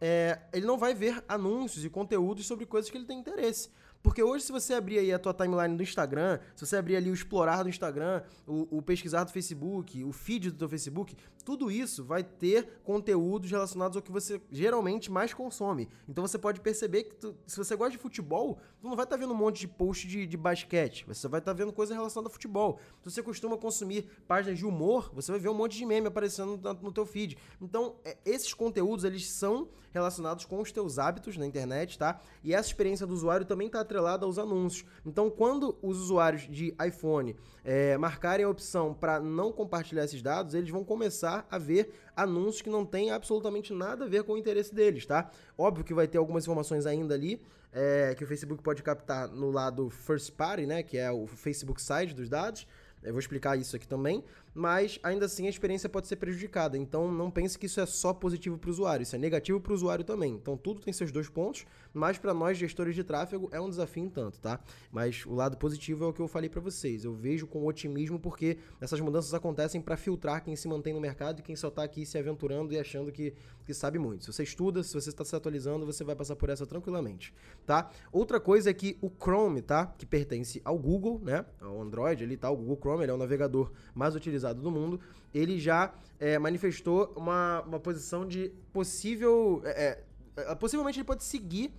é, 0.00 0.38
ele 0.52 0.66
não 0.66 0.78
vai 0.78 0.94
ver 0.94 1.22
anúncios 1.28 1.84
e 1.84 1.90
conteúdos 1.90 2.46
sobre 2.46 2.66
coisas 2.66 2.90
que 2.90 2.96
ele 2.96 3.06
tem 3.06 3.18
interesse. 3.18 3.70
Porque 4.02 4.22
hoje, 4.22 4.44
se 4.44 4.52
você 4.52 4.74
abrir 4.74 4.98
aí 4.98 5.12
a 5.12 5.18
tua 5.18 5.34
timeline 5.34 5.76
do 5.76 5.82
Instagram, 5.82 6.38
se 6.54 6.64
você 6.64 6.76
abrir 6.76 6.96
ali 6.96 7.10
o 7.10 7.14
explorar 7.14 7.62
do 7.62 7.68
Instagram, 7.68 8.22
o, 8.46 8.78
o 8.78 8.82
pesquisar 8.82 9.24
do 9.24 9.32
Facebook, 9.32 10.02
o 10.04 10.12
feed 10.12 10.50
do 10.50 10.58
teu 10.58 10.68
Facebook, 10.68 11.16
tudo 11.44 11.70
isso 11.70 12.04
vai 12.04 12.24
ter 12.24 12.80
conteúdos 12.82 13.50
relacionados 13.50 13.96
ao 13.96 14.02
que 14.02 14.10
você 14.10 14.40
geralmente 14.50 15.10
mais 15.10 15.32
consome. 15.32 15.88
Então 16.08 16.26
você 16.26 16.38
pode 16.38 16.60
perceber 16.60 17.04
que 17.04 17.14
tu, 17.14 17.36
se 17.46 17.56
você 17.56 17.76
gosta 17.76 17.92
de 17.92 17.98
futebol, 17.98 18.58
tu 18.80 18.88
não 18.88 18.96
vai 18.96 19.04
estar 19.04 19.16
tá 19.16 19.20
vendo 19.20 19.32
um 19.32 19.36
monte 19.36 19.60
de 19.60 19.68
post 19.68 20.08
de, 20.08 20.26
de 20.26 20.36
basquete, 20.36 21.04
você 21.06 21.28
vai 21.28 21.38
estar 21.38 21.52
tá 21.52 21.56
vendo 21.56 21.72
coisa 21.72 21.94
relacionada 21.94 22.28
a 22.28 22.32
futebol. 22.32 22.80
Se 23.02 23.10
você 23.10 23.22
costuma 23.22 23.56
consumir 23.56 24.08
páginas 24.26 24.58
de 24.58 24.66
humor, 24.66 25.10
você 25.14 25.30
vai 25.30 25.40
ver 25.40 25.48
um 25.48 25.54
monte 25.54 25.76
de 25.76 25.86
meme 25.86 26.08
aparecendo 26.08 26.56
no, 26.56 26.72
no 26.74 26.92
teu 26.92 27.06
feed. 27.06 27.38
Então, 27.60 27.94
é, 28.04 28.16
esses 28.24 28.52
conteúdos, 28.52 29.04
eles 29.04 29.30
são 29.30 29.68
relacionados 29.92 30.44
com 30.44 30.60
os 30.60 30.70
teus 30.70 30.98
hábitos 30.98 31.36
na 31.36 31.46
internet, 31.46 31.98
tá? 31.98 32.20
E 32.44 32.52
essa 32.52 32.68
experiência 32.68 33.06
do 33.06 33.14
usuário 33.14 33.46
também 33.46 33.68
está 33.68 33.80
atrelada 33.86 34.26
aos 34.26 34.38
anúncios. 34.38 34.84
Então, 35.04 35.30
quando 35.30 35.76
os 35.80 35.98
usuários 35.98 36.42
de 36.42 36.74
iPhone 36.86 37.34
é, 37.64 37.96
marcarem 37.96 38.44
a 38.44 38.48
opção 38.48 38.92
para 38.92 39.18
não 39.18 39.50
compartilhar 39.50 40.04
esses 40.04 40.20
dados, 40.20 40.54
eles 40.54 40.70
vão 40.70 40.84
começar 40.84 41.46
a 41.50 41.56
ver 41.56 41.90
anúncios 42.14 42.62
que 42.62 42.70
não 42.70 42.84
têm 42.84 43.10
absolutamente 43.10 43.72
nada 43.72 44.04
a 44.04 44.08
ver 44.08 44.22
com 44.24 44.34
o 44.34 44.38
interesse 44.38 44.74
deles, 44.74 45.06
tá? 45.06 45.30
Óbvio 45.56 45.84
que 45.84 45.94
vai 45.94 46.06
ter 46.06 46.18
algumas 46.18 46.44
informações 46.44 46.84
ainda 46.84 47.14
ali 47.14 47.40
é, 47.72 48.14
que 48.14 48.24
o 48.24 48.26
Facebook 48.26 48.62
pode 48.62 48.82
captar 48.82 49.28
no 49.28 49.50
lado 49.50 49.90
first 49.90 50.32
party, 50.32 50.66
né? 50.66 50.82
Que 50.82 50.96
é 50.96 51.10
o 51.10 51.26
Facebook 51.26 51.80
side 51.80 52.14
dos 52.14 52.28
dados. 52.28 52.66
Eu 53.02 53.12
vou 53.12 53.20
explicar 53.20 53.56
isso 53.56 53.76
aqui 53.76 53.86
também 53.86 54.24
mas 54.56 54.98
ainda 55.02 55.26
assim 55.26 55.46
a 55.46 55.50
experiência 55.50 55.86
pode 55.86 56.06
ser 56.06 56.16
prejudicada. 56.16 56.78
Então 56.78 57.12
não 57.12 57.30
pense 57.30 57.58
que 57.58 57.66
isso 57.66 57.78
é 57.78 57.84
só 57.84 58.14
positivo 58.14 58.56
para 58.56 58.68
o 58.68 58.70
usuário, 58.70 59.02
isso 59.02 59.14
é 59.14 59.18
negativo 59.18 59.60
para 59.60 59.70
o 59.70 59.74
usuário 59.74 60.02
também. 60.02 60.32
Então 60.32 60.56
tudo 60.56 60.80
tem 60.80 60.94
seus 60.94 61.12
dois 61.12 61.28
pontos, 61.28 61.66
mas 61.92 62.16
para 62.16 62.32
nós 62.32 62.56
gestores 62.56 62.94
de 62.94 63.04
tráfego 63.04 63.50
é 63.52 63.60
um 63.60 63.68
desafio 63.68 64.04
em 64.04 64.08
tanto, 64.08 64.40
tá? 64.40 64.58
Mas 64.90 65.26
o 65.26 65.34
lado 65.34 65.58
positivo 65.58 66.04
é 66.04 66.06
o 66.06 66.12
que 66.12 66.20
eu 66.20 66.26
falei 66.26 66.48
para 66.48 66.62
vocês. 66.62 67.04
Eu 67.04 67.14
vejo 67.14 67.46
com 67.46 67.66
otimismo 67.66 68.18
porque 68.18 68.56
essas 68.80 68.98
mudanças 68.98 69.34
acontecem 69.34 69.82
para 69.82 69.94
filtrar 69.94 70.42
quem 70.42 70.56
se 70.56 70.66
mantém 70.66 70.94
no 70.94 71.00
mercado 71.02 71.40
e 71.40 71.42
quem 71.42 71.54
só 71.54 71.68
está 71.68 71.84
aqui 71.84 72.06
se 72.06 72.16
aventurando 72.16 72.72
e 72.72 72.78
achando 72.78 73.12
que, 73.12 73.34
que 73.66 73.74
sabe 73.74 73.98
muito. 73.98 74.24
Se 74.24 74.32
você 74.32 74.42
estuda, 74.42 74.82
se 74.82 74.94
você 74.94 75.10
está 75.10 75.22
se 75.22 75.36
atualizando, 75.36 75.84
você 75.84 76.02
vai 76.02 76.16
passar 76.16 76.34
por 76.34 76.48
essa 76.48 76.66
tranquilamente, 76.66 77.34
tá? 77.66 77.90
Outra 78.10 78.40
coisa 78.40 78.70
é 78.70 78.72
que 78.72 78.96
o 79.02 79.10
Chrome, 79.10 79.60
tá? 79.60 79.84
Que 79.98 80.06
pertence 80.06 80.62
ao 80.64 80.78
Google, 80.78 81.20
né? 81.22 81.44
Ao 81.60 81.82
Android, 81.82 82.24
ali 82.24 82.38
tá 82.38 82.50
o 82.50 82.56
Google 82.56 82.78
Chrome, 82.80 83.04
ele 83.04 83.12
é 83.12 83.14
o 83.14 83.18
navegador 83.18 83.70
mais 83.94 84.14
utilizado 84.14 84.45
do 84.52 84.70
mundo, 84.70 85.00
ele 85.34 85.58
já 85.58 85.92
é, 86.18 86.38
manifestou 86.38 87.12
uma, 87.16 87.62
uma 87.62 87.80
posição 87.80 88.26
de 88.26 88.50
possível. 88.72 89.62
É, 89.64 90.02
é, 90.36 90.54
possivelmente 90.54 90.98
ele 90.98 91.06
pode 91.06 91.24
seguir 91.24 91.72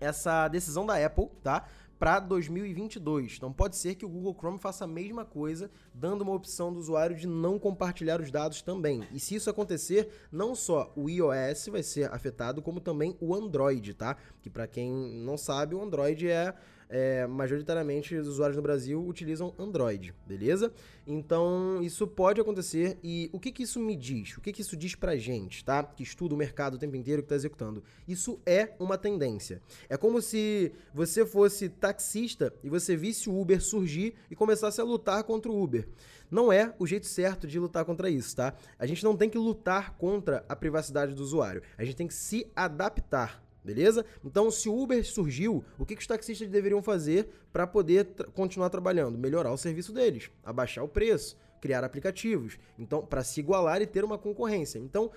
essa 0.00 0.48
decisão 0.48 0.84
da 0.84 1.04
Apple, 1.04 1.28
tá? 1.42 1.66
Para 1.98 2.20
2022. 2.20 3.36
Então 3.36 3.52
pode 3.52 3.76
ser 3.76 3.94
que 3.94 4.04
o 4.04 4.08
Google 4.08 4.34
Chrome 4.34 4.58
faça 4.58 4.84
a 4.84 4.86
mesma 4.86 5.24
coisa, 5.24 5.70
dando 5.94 6.20
uma 6.20 6.34
opção 6.34 6.70
do 6.72 6.78
usuário 6.78 7.16
de 7.16 7.26
não 7.26 7.58
compartilhar 7.58 8.20
os 8.20 8.30
dados 8.30 8.60
também. 8.60 9.02
E 9.12 9.18
se 9.18 9.34
isso 9.34 9.48
acontecer, 9.48 10.10
não 10.30 10.54
só 10.54 10.92
o 10.94 11.08
iOS 11.08 11.68
vai 11.68 11.82
ser 11.82 12.12
afetado, 12.12 12.60
como 12.60 12.80
também 12.80 13.16
o 13.18 13.34
Android, 13.34 13.94
tá? 13.94 14.16
Que 14.42 14.50
para 14.50 14.66
quem 14.66 14.92
não 14.92 15.38
sabe, 15.38 15.74
o 15.74 15.82
Android 15.82 16.28
é 16.28 16.54
é, 16.88 17.26
majoritariamente 17.26 18.14
os 18.14 18.28
usuários 18.28 18.56
no 18.56 18.62
Brasil 18.62 19.04
utilizam 19.04 19.54
Android, 19.58 20.14
beleza? 20.26 20.72
Então 21.06 21.80
isso 21.82 22.06
pode 22.06 22.40
acontecer 22.40 22.98
e 23.02 23.30
o 23.32 23.40
que, 23.40 23.52
que 23.52 23.62
isso 23.62 23.80
me 23.80 23.96
diz? 23.96 24.36
O 24.36 24.40
que, 24.40 24.52
que 24.52 24.60
isso 24.60 24.76
diz 24.76 24.94
pra 24.94 25.16
gente, 25.16 25.64
tá? 25.64 25.82
Que 25.82 26.02
estuda 26.02 26.34
o 26.34 26.38
mercado 26.38 26.74
o 26.74 26.78
tempo 26.78 26.96
inteiro, 26.96 27.22
que 27.22 27.28
tá 27.28 27.34
executando. 27.34 27.82
Isso 28.06 28.40
é 28.44 28.74
uma 28.78 28.98
tendência. 28.98 29.60
É 29.88 29.96
como 29.96 30.20
se 30.20 30.72
você 30.92 31.24
fosse 31.24 31.68
taxista 31.68 32.52
e 32.62 32.68
você 32.68 32.96
visse 32.96 33.28
o 33.28 33.40
Uber 33.40 33.60
surgir 33.60 34.14
e 34.30 34.36
começasse 34.36 34.80
a 34.80 34.84
lutar 34.84 35.22
contra 35.24 35.50
o 35.50 35.62
Uber. 35.62 35.88
Não 36.30 36.52
é 36.52 36.74
o 36.78 36.86
jeito 36.86 37.06
certo 37.06 37.46
de 37.46 37.58
lutar 37.58 37.84
contra 37.84 38.10
isso, 38.10 38.34
tá? 38.34 38.54
A 38.78 38.86
gente 38.86 39.04
não 39.04 39.16
tem 39.16 39.30
que 39.30 39.38
lutar 39.38 39.96
contra 39.96 40.44
a 40.48 40.56
privacidade 40.56 41.14
do 41.14 41.22
usuário. 41.22 41.62
A 41.78 41.84
gente 41.84 41.96
tem 41.96 42.08
que 42.08 42.14
se 42.14 42.50
adaptar 42.54 43.45
beleza? 43.66 44.06
Então, 44.24 44.50
se 44.50 44.68
o 44.68 44.78
Uber 44.78 45.04
surgiu, 45.04 45.64
o 45.78 45.84
que, 45.84 45.96
que 45.96 46.00
os 46.00 46.06
taxistas 46.06 46.48
deveriam 46.48 46.82
fazer 46.82 47.28
para 47.52 47.66
poder 47.66 48.04
tra 48.04 48.26
continuar 48.28 48.70
trabalhando? 48.70 49.18
Melhorar 49.18 49.52
o 49.52 49.58
serviço 49.58 49.92
deles, 49.92 50.30
abaixar 50.44 50.84
o 50.84 50.88
preço, 50.88 51.36
criar 51.60 51.82
aplicativos. 51.82 52.58
Então, 52.78 53.04
para 53.04 53.24
se 53.24 53.40
igualar 53.40 53.82
e 53.82 53.86
ter 53.86 54.04
uma 54.04 54.16
concorrência. 54.16 54.78
Então, 54.78 55.10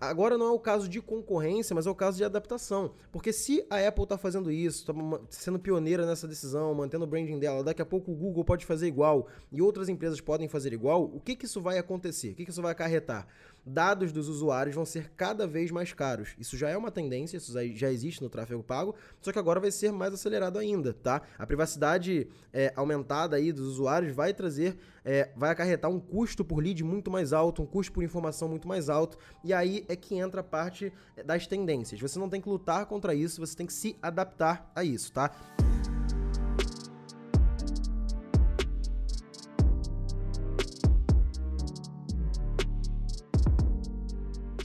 Agora 0.00 0.38
não 0.38 0.46
é 0.46 0.50
o 0.50 0.58
caso 0.58 0.88
de 0.88 1.02
concorrência, 1.02 1.74
mas 1.74 1.86
é 1.86 1.90
o 1.90 1.94
caso 1.94 2.16
de 2.16 2.24
adaptação. 2.24 2.94
Porque 3.10 3.32
se 3.32 3.66
a 3.68 3.86
Apple 3.86 4.04
está 4.04 4.16
fazendo 4.16 4.50
isso, 4.50 4.80
está 4.80 4.94
sendo 5.28 5.58
pioneira 5.58 6.06
nessa 6.06 6.28
decisão, 6.28 6.72
mantendo 6.72 7.04
o 7.04 7.06
branding 7.06 7.38
dela, 7.38 7.64
daqui 7.64 7.82
a 7.82 7.86
pouco 7.86 8.12
o 8.12 8.14
Google 8.14 8.44
pode 8.44 8.64
fazer 8.64 8.86
igual 8.86 9.26
e 9.50 9.60
outras 9.60 9.88
empresas 9.88 10.20
podem 10.20 10.48
fazer 10.48 10.72
igual, 10.72 11.04
o 11.04 11.20
que, 11.20 11.34
que 11.34 11.46
isso 11.46 11.60
vai 11.60 11.78
acontecer? 11.78 12.30
O 12.30 12.34
que, 12.36 12.44
que 12.44 12.50
isso 12.50 12.62
vai 12.62 12.72
acarretar? 12.72 13.26
Dados 13.64 14.12
dos 14.12 14.28
usuários 14.28 14.74
vão 14.74 14.84
ser 14.84 15.10
cada 15.16 15.46
vez 15.46 15.70
mais 15.70 15.92
caros. 15.92 16.34
Isso 16.38 16.56
já 16.56 16.68
é 16.68 16.76
uma 16.76 16.90
tendência, 16.90 17.36
isso 17.36 17.52
já 17.74 17.90
existe 17.90 18.22
no 18.22 18.28
tráfego 18.28 18.62
pago, 18.62 18.94
só 19.20 19.32
que 19.32 19.38
agora 19.38 19.60
vai 19.60 19.70
ser 19.70 19.92
mais 19.92 20.12
acelerado 20.12 20.58
ainda, 20.58 20.92
tá? 20.92 21.22
A 21.38 21.46
privacidade 21.46 22.28
é, 22.52 22.72
aumentada 22.76 23.36
aí 23.36 23.52
dos 23.52 23.66
usuários 23.66 24.14
vai 24.14 24.34
trazer, 24.34 24.76
é, 25.04 25.30
vai 25.36 25.50
acarretar 25.50 25.90
um 25.90 26.00
custo 26.00 26.44
por 26.44 26.62
lead 26.62 26.82
muito 26.82 27.10
mais 27.10 27.32
alto, 27.32 27.62
um 27.62 27.66
custo 27.66 27.92
por 27.92 28.02
informação 28.02 28.48
muito 28.48 28.66
mais 28.66 28.88
alto, 28.88 29.16
e 29.44 29.52
aí 29.52 29.84
é 29.88 29.96
que 29.96 30.14
entra 30.16 30.40
a 30.40 30.44
parte 30.44 30.92
das 31.24 31.46
tendências. 31.46 32.00
Você 32.00 32.18
não 32.18 32.28
tem 32.28 32.40
que 32.40 32.48
lutar 32.48 32.86
contra 32.86 33.14
isso, 33.14 33.40
você 33.40 33.56
tem 33.56 33.66
que 33.66 33.72
se 33.72 33.96
adaptar 34.02 34.70
a 34.74 34.84
isso, 34.84 35.12
tá? 35.12 35.30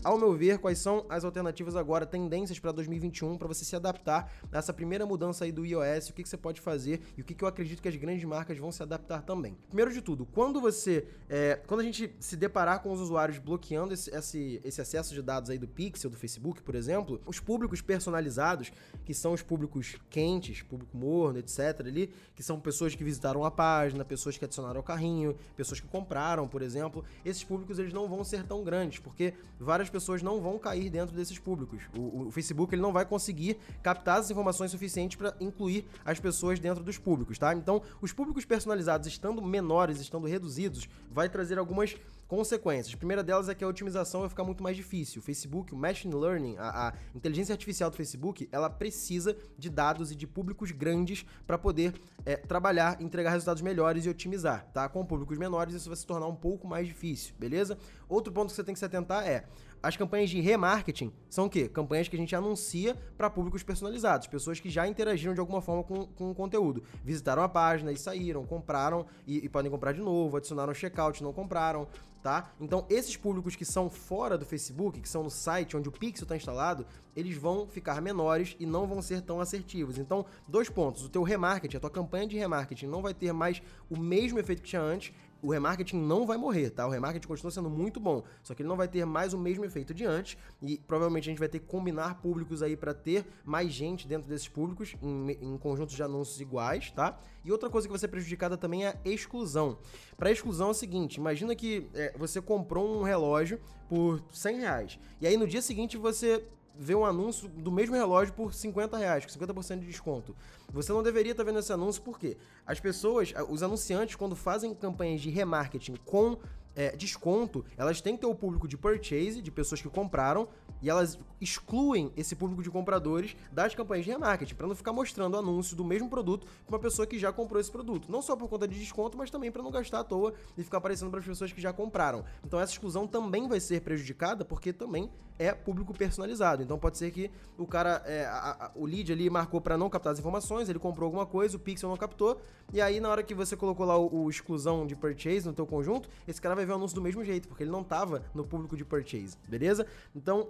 Ao 0.07 0.17
meu 0.17 0.33
ver, 0.33 0.57
quais 0.57 0.79
são 0.79 1.05
as 1.09 1.25
alternativas 1.25 1.75
agora, 1.75 2.05
tendências 2.05 2.57
para 2.57 2.71
2021, 2.71 3.37
para 3.37 3.45
você 3.45 3.65
se 3.65 3.75
adaptar 3.75 4.31
a 4.49 4.57
essa 4.57 4.71
primeira 4.71 5.05
mudança 5.05 5.43
aí 5.43 5.51
do 5.51 5.65
iOS, 5.65 6.09
o 6.09 6.13
que, 6.13 6.23
que 6.23 6.29
você 6.29 6.37
pode 6.37 6.61
fazer 6.61 7.01
e 7.17 7.21
o 7.21 7.25
que, 7.25 7.35
que 7.35 7.43
eu 7.43 7.47
acredito 7.47 7.81
que 7.81 7.89
as 7.89 7.95
grandes 7.97 8.23
marcas 8.23 8.57
vão 8.57 8.71
se 8.71 8.81
adaptar 8.81 9.21
também. 9.23 9.57
Primeiro 9.67 9.91
de 9.91 10.01
tudo, 10.01 10.25
quando 10.25 10.61
você, 10.61 11.05
é, 11.27 11.59
quando 11.67 11.81
a 11.81 11.83
gente 11.83 12.15
se 12.21 12.37
deparar 12.37 12.81
com 12.81 12.93
os 12.93 13.01
usuários 13.01 13.37
bloqueando 13.37 13.93
esse, 13.93 14.09
esse, 14.15 14.61
esse 14.63 14.79
acesso 14.79 15.13
de 15.13 15.21
dados 15.21 15.49
aí 15.49 15.57
do 15.57 15.67
Pixel, 15.67 16.09
do 16.09 16.15
Facebook, 16.15 16.61
por 16.61 16.75
exemplo, 16.75 17.19
os 17.25 17.41
públicos 17.41 17.81
personalizados, 17.81 18.71
que 19.03 19.13
são 19.13 19.33
os 19.33 19.41
públicos 19.41 19.97
quentes, 20.09 20.61
público 20.61 20.95
morno, 20.95 21.37
etc, 21.37 21.81
ali, 21.81 22.13
que 22.33 22.41
são 22.41 22.61
pessoas 22.61 22.95
que 22.95 23.03
visitaram 23.03 23.43
a 23.43 23.51
página, 23.51 24.05
pessoas 24.05 24.37
que 24.37 24.45
adicionaram 24.45 24.77
ao 24.77 24.83
carrinho, 24.83 25.35
pessoas 25.57 25.81
que 25.81 25.87
compraram, 25.87 26.47
por 26.47 26.61
exemplo, 26.61 27.03
esses 27.25 27.43
públicos 27.43 27.77
eles 27.77 27.91
não 27.91 28.07
vão 28.07 28.23
ser 28.23 28.43
tão 28.43 28.63
grandes, 28.63 28.99
porque 28.99 29.33
várias 29.59 29.89
pessoas 29.89 29.96
pessoas 29.97 30.21
não 30.21 30.39
vão 30.39 30.59
cair 30.59 30.89
dentro 30.89 31.15
desses 31.15 31.39
públicos. 31.39 31.81
O, 31.97 32.27
o 32.27 32.31
Facebook 32.31 32.73
ele 32.73 32.81
não 32.81 32.93
vai 32.93 33.05
conseguir 33.05 33.57
captar 33.81 34.19
as 34.19 34.29
informações 34.29 34.69
suficientes 34.69 35.17
para 35.17 35.35
incluir 35.39 35.85
as 36.05 36.19
pessoas 36.19 36.59
dentro 36.59 36.83
dos 36.83 36.97
públicos, 36.99 37.39
tá? 37.39 37.53
Então, 37.53 37.81
os 37.99 38.13
públicos 38.13 38.45
personalizados 38.45 39.07
estando 39.07 39.41
menores, 39.41 39.99
estando 39.99 40.27
reduzidos, 40.27 40.87
vai 41.11 41.27
trazer 41.27 41.57
algumas 41.57 41.95
consequências. 42.27 42.93
A 42.93 42.97
primeira 42.97 43.23
delas 43.23 43.49
é 43.49 43.55
que 43.55 43.63
a 43.63 43.67
otimização 43.67 44.21
vai 44.21 44.29
ficar 44.29 44.43
muito 44.43 44.61
mais 44.61 44.75
difícil. 44.75 45.19
O 45.19 45.23
Facebook, 45.23 45.73
o 45.73 45.77
machine 45.77 46.13
learning, 46.13 46.55
a, 46.57 46.89
a 46.89 46.93
inteligência 47.15 47.53
artificial 47.53 47.89
do 47.89 47.95
Facebook, 47.95 48.47
ela 48.51 48.69
precisa 48.69 49.35
de 49.57 49.69
dados 49.69 50.11
e 50.11 50.15
de 50.15 50.27
públicos 50.27 50.71
grandes 50.71 51.25
para 51.45 51.57
poder 51.57 51.93
é, 52.25 52.35
trabalhar, 52.35 53.01
entregar 53.01 53.31
resultados 53.31 53.61
melhores 53.61 54.05
e 54.05 54.09
otimizar, 54.09 54.67
tá? 54.73 54.87
Com 54.89 55.05
públicos 55.05 55.37
menores 55.37 55.73
isso 55.73 55.89
vai 55.89 55.95
se 55.95 56.05
tornar 56.05 56.27
um 56.27 56.35
pouco 56.35 56.67
mais 56.67 56.87
difícil, 56.87 57.33
beleza? 57.39 57.77
Outro 58.09 58.31
ponto 58.33 58.49
que 58.49 58.55
você 58.55 58.63
tem 58.63 58.73
que 58.73 58.79
se 58.79 58.85
atentar 58.85 59.25
é 59.25 59.45
as 59.81 59.95
campanhas 59.95 60.29
de 60.29 60.41
remarketing 60.41 61.13
são 61.29 61.45
o 61.45 61.49
quê? 61.49 61.69
Campanhas 61.69 62.07
que 62.07 62.15
a 62.15 62.19
gente 62.19 62.35
anuncia 62.35 62.95
para 63.15 63.29
públicos 63.29 63.63
personalizados, 63.63 64.27
pessoas 64.27 64.59
que 64.59 64.69
já 64.69 64.87
interagiram 64.87 65.33
de 65.33 65.39
alguma 65.39 65.61
forma 65.61 65.83
com, 65.83 66.07
com 66.07 66.31
o 66.31 66.35
conteúdo. 66.35 66.83
Visitaram 67.03 67.43
a 67.43 67.49
página 67.49 67.91
e 67.91 67.97
saíram, 67.97 68.43
compraram 68.45 69.05
e, 69.25 69.45
e 69.45 69.49
podem 69.49 69.69
comprar 69.69 69.93
de 69.93 70.01
novo, 70.01 70.37
adicionaram 70.37 70.73
checkout, 70.73 71.23
não 71.23 71.31
compraram, 71.31 71.87
tá? 72.27 72.51
Então, 72.59 72.85
esses 72.89 73.15
públicos 73.15 73.55
que 73.55 73.63
são 73.63 73.89
fora 73.89 74.37
do 74.37 74.45
Facebook, 74.45 74.99
que 74.99 75.07
são 75.07 75.23
no 75.23 75.29
site 75.29 75.77
onde 75.77 75.87
o 75.87 75.91
pixel 75.93 76.25
está 76.25 76.35
instalado, 76.35 76.85
eles 77.15 77.37
vão 77.37 77.65
ficar 77.65 78.01
menores 78.01 78.53
e 78.59 78.65
não 78.65 78.85
vão 78.85 79.01
ser 79.01 79.21
tão 79.21 79.39
assertivos. 79.39 79.97
Então, 79.97 80.25
dois 80.45 80.69
pontos. 80.69 81.05
O 81.05 81.09
teu 81.09 81.23
remarketing, 81.23 81.77
a 81.77 81.79
tua 81.79 81.89
campanha 81.89 82.27
de 82.27 82.37
remarketing 82.37 82.85
não 82.87 83.01
vai 83.01 83.13
ter 83.13 83.31
mais 83.31 83.61
o 83.89 83.97
mesmo 83.97 84.39
efeito 84.39 84.61
que 84.61 84.67
tinha 84.67 84.81
antes 84.81 85.13
o 85.41 85.51
remarketing 85.51 85.97
não 85.97 86.25
vai 86.25 86.37
morrer, 86.37 86.69
tá? 86.69 86.85
O 86.87 86.89
remarketing 86.89 87.27
continua 87.27 87.51
sendo 87.51 87.69
muito 87.69 87.99
bom, 87.99 88.23
só 88.43 88.53
que 88.53 88.61
ele 88.61 88.69
não 88.69 88.75
vai 88.75 88.87
ter 88.87 89.05
mais 89.05 89.33
o 89.33 89.37
mesmo 89.37 89.63
efeito 89.65 89.93
de 89.93 90.05
antes 90.05 90.37
e 90.61 90.77
provavelmente 90.77 91.29
a 91.29 91.31
gente 91.31 91.39
vai 91.39 91.47
ter 91.47 91.59
que 91.59 91.65
combinar 91.65 92.21
públicos 92.21 92.61
aí 92.63 92.75
para 92.75 92.93
ter 92.93 93.25
mais 93.45 93.71
gente 93.71 94.07
dentro 94.07 94.27
desses 94.27 94.47
públicos 94.47 94.95
em, 95.01 95.31
em, 95.31 95.57
conjuntos 95.57 95.95
de 95.95 96.03
anúncios 96.03 96.41
iguais, 96.41 96.91
tá? 96.91 97.19
E 97.43 97.51
outra 97.51 97.69
coisa 97.69 97.87
que 97.87 97.91
vai 97.91 97.99
ser 97.99 98.07
prejudicada 98.07 98.57
também 98.57 98.85
é 98.85 98.99
a 99.03 99.09
exclusão. 99.09 99.77
Para 100.17 100.31
exclusão 100.31 100.69
é 100.69 100.71
o 100.71 100.73
seguinte, 100.73 101.15
imagina 101.15 101.55
que 101.55 101.89
é, 101.93 102.13
você 102.17 102.41
comprou 102.41 102.99
um 102.99 103.03
relógio 103.03 103.59
por 103.87 104.21
100 104.31 104.59
reais 104.59 104.99
e 105.21 105.27
aí 105.27 105.37
no 105.37 105.47
dia 105.47 105.61
seguinte 105.61 105.97
você 105.97 106.43
vê 106.79 106.95
um 106.95 107.05
anúncio 107.05 107.47
do 107.47 107.71
mesmo 107.71 107.95
relógio 107.95 108.33
por 108.33 108.53
50 108.53 108.97
reais, 108.97 109.25
com 109.25 109.31
50% 109.31 109.79
de 109.79 109.87
desconto. 109.87 110.35
Você 110.71 110.91
não 110.91 111.01
deveria 111.01 111.31
estar 111.31 111.43
vendo 111.43 111.59
esse 111.59 111.71
anúncio 111.71 112.01
porque 112.01 112.37
as 112.65 112.79
pessoas, 112.79 113.33
os 113.49 113.63
anunciantes, 113.63 114.15
quando 114.15 114.35
fazem 114.35 114.73
campanhas 114.73 115.21
de 115.21 115.29
remarketing 115.29 115.95
com 116.05 116.37
é, 116.75 116.95
desconto, 116.95 117.65
elas 117.75 118.01
têm 118.01 118.15
que 118.15 118.21
ter 118.21 118.27
o 118.27 118.35
público 118.35 118.67
de 118.67 118.77
purchase, 118.77 119.41
de 119.41 119.51
pessoas 119.51 119.81
que 119.81 119.89
compraram, 119.89 120.47
e 120.81 120.89
elas 120.89 121.19
excluem 121.39 122.11
esse 122.15 122.35
público 122.35 122.63
de 122.63 122.69
compradores 122.69 123.35
das 123.51 123.75
campanhas 123.75 124.05
de 124.05 124.11
remarketing, 124.11 124.55
para 124.55 124.67
não 124.67 124.75
ficar 124.75 124.93
mostrando 124.93 125.37
anúncio 125.37 125.75
do 125.75 125.83
mesmo 125.83 126.09
produto 126.09 126.47
para 126.65 126.75
uma 126.75 126.81
pessoa 126.81 127.05
que 127.05 127.19
já 127.19 127.31
comprou 127.31 127.59
esse 127.59 127.71
produto. 127.71 128.11
Não 128.11 128.21
só 128.21 128.35
por 128.35 128.49
conta 128.49 128.67
de 128.67 128.77
desconto, 128.77 129.17
mas 129.17 129.29
também 129.29 129.51
para 129.51 129.61
não 129.61 129.71
gastar 129.71 129.99
à 129.99 130.03
toa 130.03 130.33
e 130.57 130.63
ficar 130.63 130.77
aparecendo 130.77 131.09
para 131.09 131.19
as 131.19 131.25
pessoas 131.25 131.51
que 131.51 131.61
já 131.61 131.71
compraram. 131.71 132.23
Então 132.43 132.59
essa 132.59 132.71
exclusão 132.71 133.07
também 133.07 133.47
vai 133.47 133.59
ser 133.59 133.81
prejudicada 133.81 134.43
porque 134.43 134.73
também 134.73 135.09
é 135.39 135.53
público 135.53 135.93
personalizado. 135.93 136.63
Então 136.63 136.79
pode 136.79 136.97
ser 136.97 137.11
que 137.11 137.29
o 137.57 137.67
cara, 137.67 138.01
é, 138.05 138.25
a, 138.25 138.65
a, 138.65 138.71
o 138.75 138.85
lead 138.85 139.11
ali 139.11 139.29
marcou 139.29 139.61
para 139.61 139.77
não 139.77 139.89
captar 139.89 140.13
as 140.13 140.19
informações, 140.19 140.67
ele 140.69 140.79
comprou 140.79 141.05
alguma 141.05 141.25
coisa, 141.25 141.57
o 141.57 141.59
pixel 141.59 141.89
não 141.89 141.97
captou, 141.97 142.41
e 142.73 142.81
aí 142.81 142.99
na 142.99 143.09
hora 143.09 143.23
que 143.23 143.35
você 143.35 143.55
colocou 143.55 143.85
lá 143.85 143.97
o, 143.97 144.23
o 144.23 144.29
exclusão 144.29 144.87
de 144.87 144.95
purchase 144.95 145.45
no 145.45 145.53
teu 145.53 145.67
conjunto, 145.67 146.09
esse 146.27 146.41
cara 146.41 146.55
vai 146.55 146.65
ver 146.65 146.71
o 146.71 146.75
anúncio 146.75 146.95
do 146.95 147.01
mesmo 147.01 147.23
jeito, 147.23 147.47
porque 147.47 147.63
ele 147.63 147.71
não 147.71 147.81
estava 147.81 148.23
no 148.33 148.43
público 148.45 148.75
de 148.75 148.83
purchase, 148.83 149.37
beleza? 149.47 149.85
Então 150.15 150.49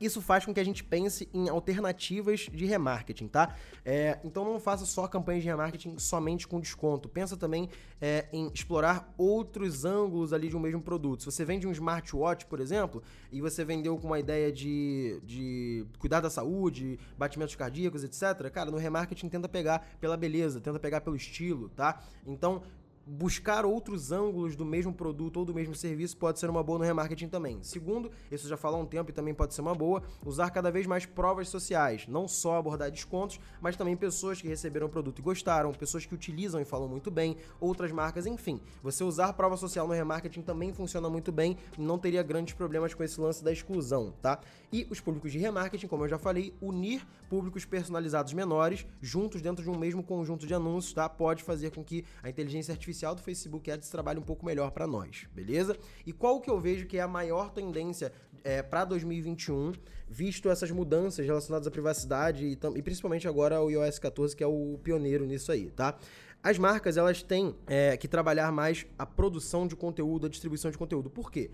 isso 0.00 0.20
faz 0.20 0.44
com 0.44 0.52
que 0.52 0.60
a 0.60 0.64
gente 0.64 0.84
pense 0.84 1.28
em 1.32 1.48
alternativas 1.48 2.48
de 2.52 2.66
remarketing, 2.66 3.28
tá? 3.28 3.54
É, 3.84 4.18
então 4.24 4.44
não 4.44 4.60
faça 4.60 4.84
só 4.84 5.06
campanhas 5.06 5.42
de 5.42 5.48
remarketing 5.48 5.98
somente 5.98 6.46
com 6.46 6.60
desconto. 6.60 7.08
Pensa 7.08 7.36
também 7.36 7.68
é, 8.00 8.26
em 8.32 8.50
explorar 8.52 9.12
outros 9.16 9.84
ângulos 9.84 10.32
ali 10.32 10.48
de 10.48 10.56
um 10.56 10.60
mesmo 10.60 10.82
produto. 10.82 11.20
Se 11.20 11.26
você 11.26 11.44
vende 11.44 11.66
um 11.66 11.72
smartwatch, 11.72 12.46
por 12.46 12.60
exemplo, 12.60 13.02
e 13.32 13.40
você 13.40 13.64
vendeu 13.64 13.96
com 13.98 14.06
uma 14.06 14.18
ideia 14.18 14.52
de, 14.52 15.20
de 15.24 15.86
cuidar 15.98 16.20
da 16.20 16.30
saúde, 16.30 16.98
batimentos 17.16 17.54
cardíacos, 17.54 18.04
etc., 18.04 18.50
cara, 18.50 18.70
no 18.70 18.76
remarketing 18.76 19.28
tenta 19.28 19.48
pegar 19.48 19.86
pela 20.00 20.16
beleza, 20.16 20.60
tenta 20.60 20.78
pegar 20.78 21.00
pelo 21.00 21.16
estilo, 21.16 21.68
tá? 21.70 22.02
Então 22.26 22.62
buscar 23.06 23.64
outros 23.64 24.10
ângulos 24.10 24.56
do 24.56 24.64
mesmo 24.64 24.92
produto 24.92 25.36
ou 25.36 25.44
do 25.44 25.54
mesmo 25.54 25.74
serviço 25.74 26.16
pode 26.16 26.40
ser 26.40 26.50
uma 26.50 26.62
boa 26.62 26.80
no 26.80 26.84
remarketing 26.84 27.28
também. 27.28 27.62
Segundo, 27.62 28.10
isso 28.30 28.48
já 28.48 28.56
falou 28.56 28.80
há 28.80 28.82
um 28.82 28.86
tempo 28.86 29.10
e 29.10 29.14
também 29.14 29.32
pode 29.32 29.54
ser 29.54 29.60
uma 29.60 29.74
boa, 29.74 30.02
usar 30.24 30.50
cada 30.50 30.70
vez 30.70 30.86
mais 30.86 31.06
provas 31.06 31.48
sociais, 31.48 32.06
não 32.08 32.26
só 32.26 32.56
abordar 32.56 32.90
descontos, 32.90 33.38
mas 33.60 33.76
também 33.76 33.96
pessoas 33.96 34.40
que 34.40 34.48
receberam 34.48 34.88
o 34.88 34.90
produto 34.90 35.20
e 35.20 35.22
gostaram, 35.22 35.72
pessoas 35.72 36.04
que 36.04 36.14
utilizam 36.14 36.60
e 36.60 36.64
falam 36.64 36.88
muito 36.88 37.10
bem, 37.10 37.36
outras 37.60 37.92
marcas, 37.92 38.26
enfim. 38.26 38.60
Você 38.82 39.04
usar 39.04 39.32
prova 39.34 39.56
social 39.56 39.86
no 39.86 39.94
remarketing 39.94 40.42
também 40.42 40.72
funciona 40.72 41.08
muito 41.08 41.30
bem 41.30 41.56
não 41.78 41.98
teria 41.98 42.22
grandes 42.22 42.54
problemas 42.54 42.94
com 42.94 43.04
esse 43.04 43.20
lance 43.20 43.44
da 43.44 43.52
exclusão, 43.52 44.12
tá? 44.20 44.40
E 44.72 44.86
os 44.90 45.00
públicos 45.00 45.30
de 45.30 45.38
remarketing, 45.38 45.86
como 45.86 46.04
eu 46.04 46.08
já 46.08 46.18
falei, 46.18 46.54
unir 46.60 47.06
públicos 47.28 47.64
personalizados 47.64 48.32
menores 48.32 48.86
juntos 49.00 49.40
dentro 49.40 49.62
de 49.62 49.70
um 49.70 49.78
mesmo 49.78 50.02
conjunto 50.02 50.46
de 50.46 50.54
anúncios, 50.54 50.92
tá? 50.92 51.08
Pode 51.08 51.42
fazer 51.42 51.70
com 51.70 51.84
que 51.84 52.04
a 52.22 52.28
inteligência 52.28 52.72
artificial 52.72 52.95
artificial 52.96 53.14
do 53.14 53.22
Facebook 53.22 53.70
Ads 53.70 53.88
trabalhe 53.90 54.18
um 54.18 54.22
pouco 54.22 54.44
melhor 54.44 54.70
para 54.70 54.86
nós, 54.86 55.26
beleza? 55.34 55.76
E 56.06 56.12
qual 56.12 56.40
que 56.40 56.50
eu 56.50 56.58
vejo 56.58 56.86
que 56.86 56.96
é 56.96 57.02
a 57.02 57.08
maior 57.08 57.50
tendência 57.50 58.12
é, 58.42 58.62
para 58.62 58.84
2021, 58.84 59.72
visto 60.08 60.48
essas 60.48 60.70
mudanças 60.70 61.26
relacionadas 61.26 61.66
à 61.66 61.70
privacidade 61.70 62.46
e, 62.46 62.58
e, 62.76 62.82
principalmente 62.82 63.28
agora 63.28 63.60
o 63.60 63.70
iOS 63.70 63.98
14, 63.98 64.34
que 64.34 64.42
é 64.42 64.46
o 64.46 64.78
pioneiro 64.82 65.26
nisso 65.26 65.52
aí, 65.52 65.70
tá? 65.70 65.98
As 66.42 66.58
marcas, 66.58 66.96
elas 66.96 67.22
têm 67.22 67.56
é, 67.66 67.96
que 67.96 68.06
trabalhar 68.06 68.52
mais 68.52 68.86
a 68.98 69.04
produção 69.04 69.66
de 69.66 69.74
conteúdo, 69.74 70.26
a 70.26 70.28
distribuição 70.28 70.70
de 70.70 70.78
conteúdo. 70.78 71.10
Por 71.10 71.30
quê? 71.30 71.50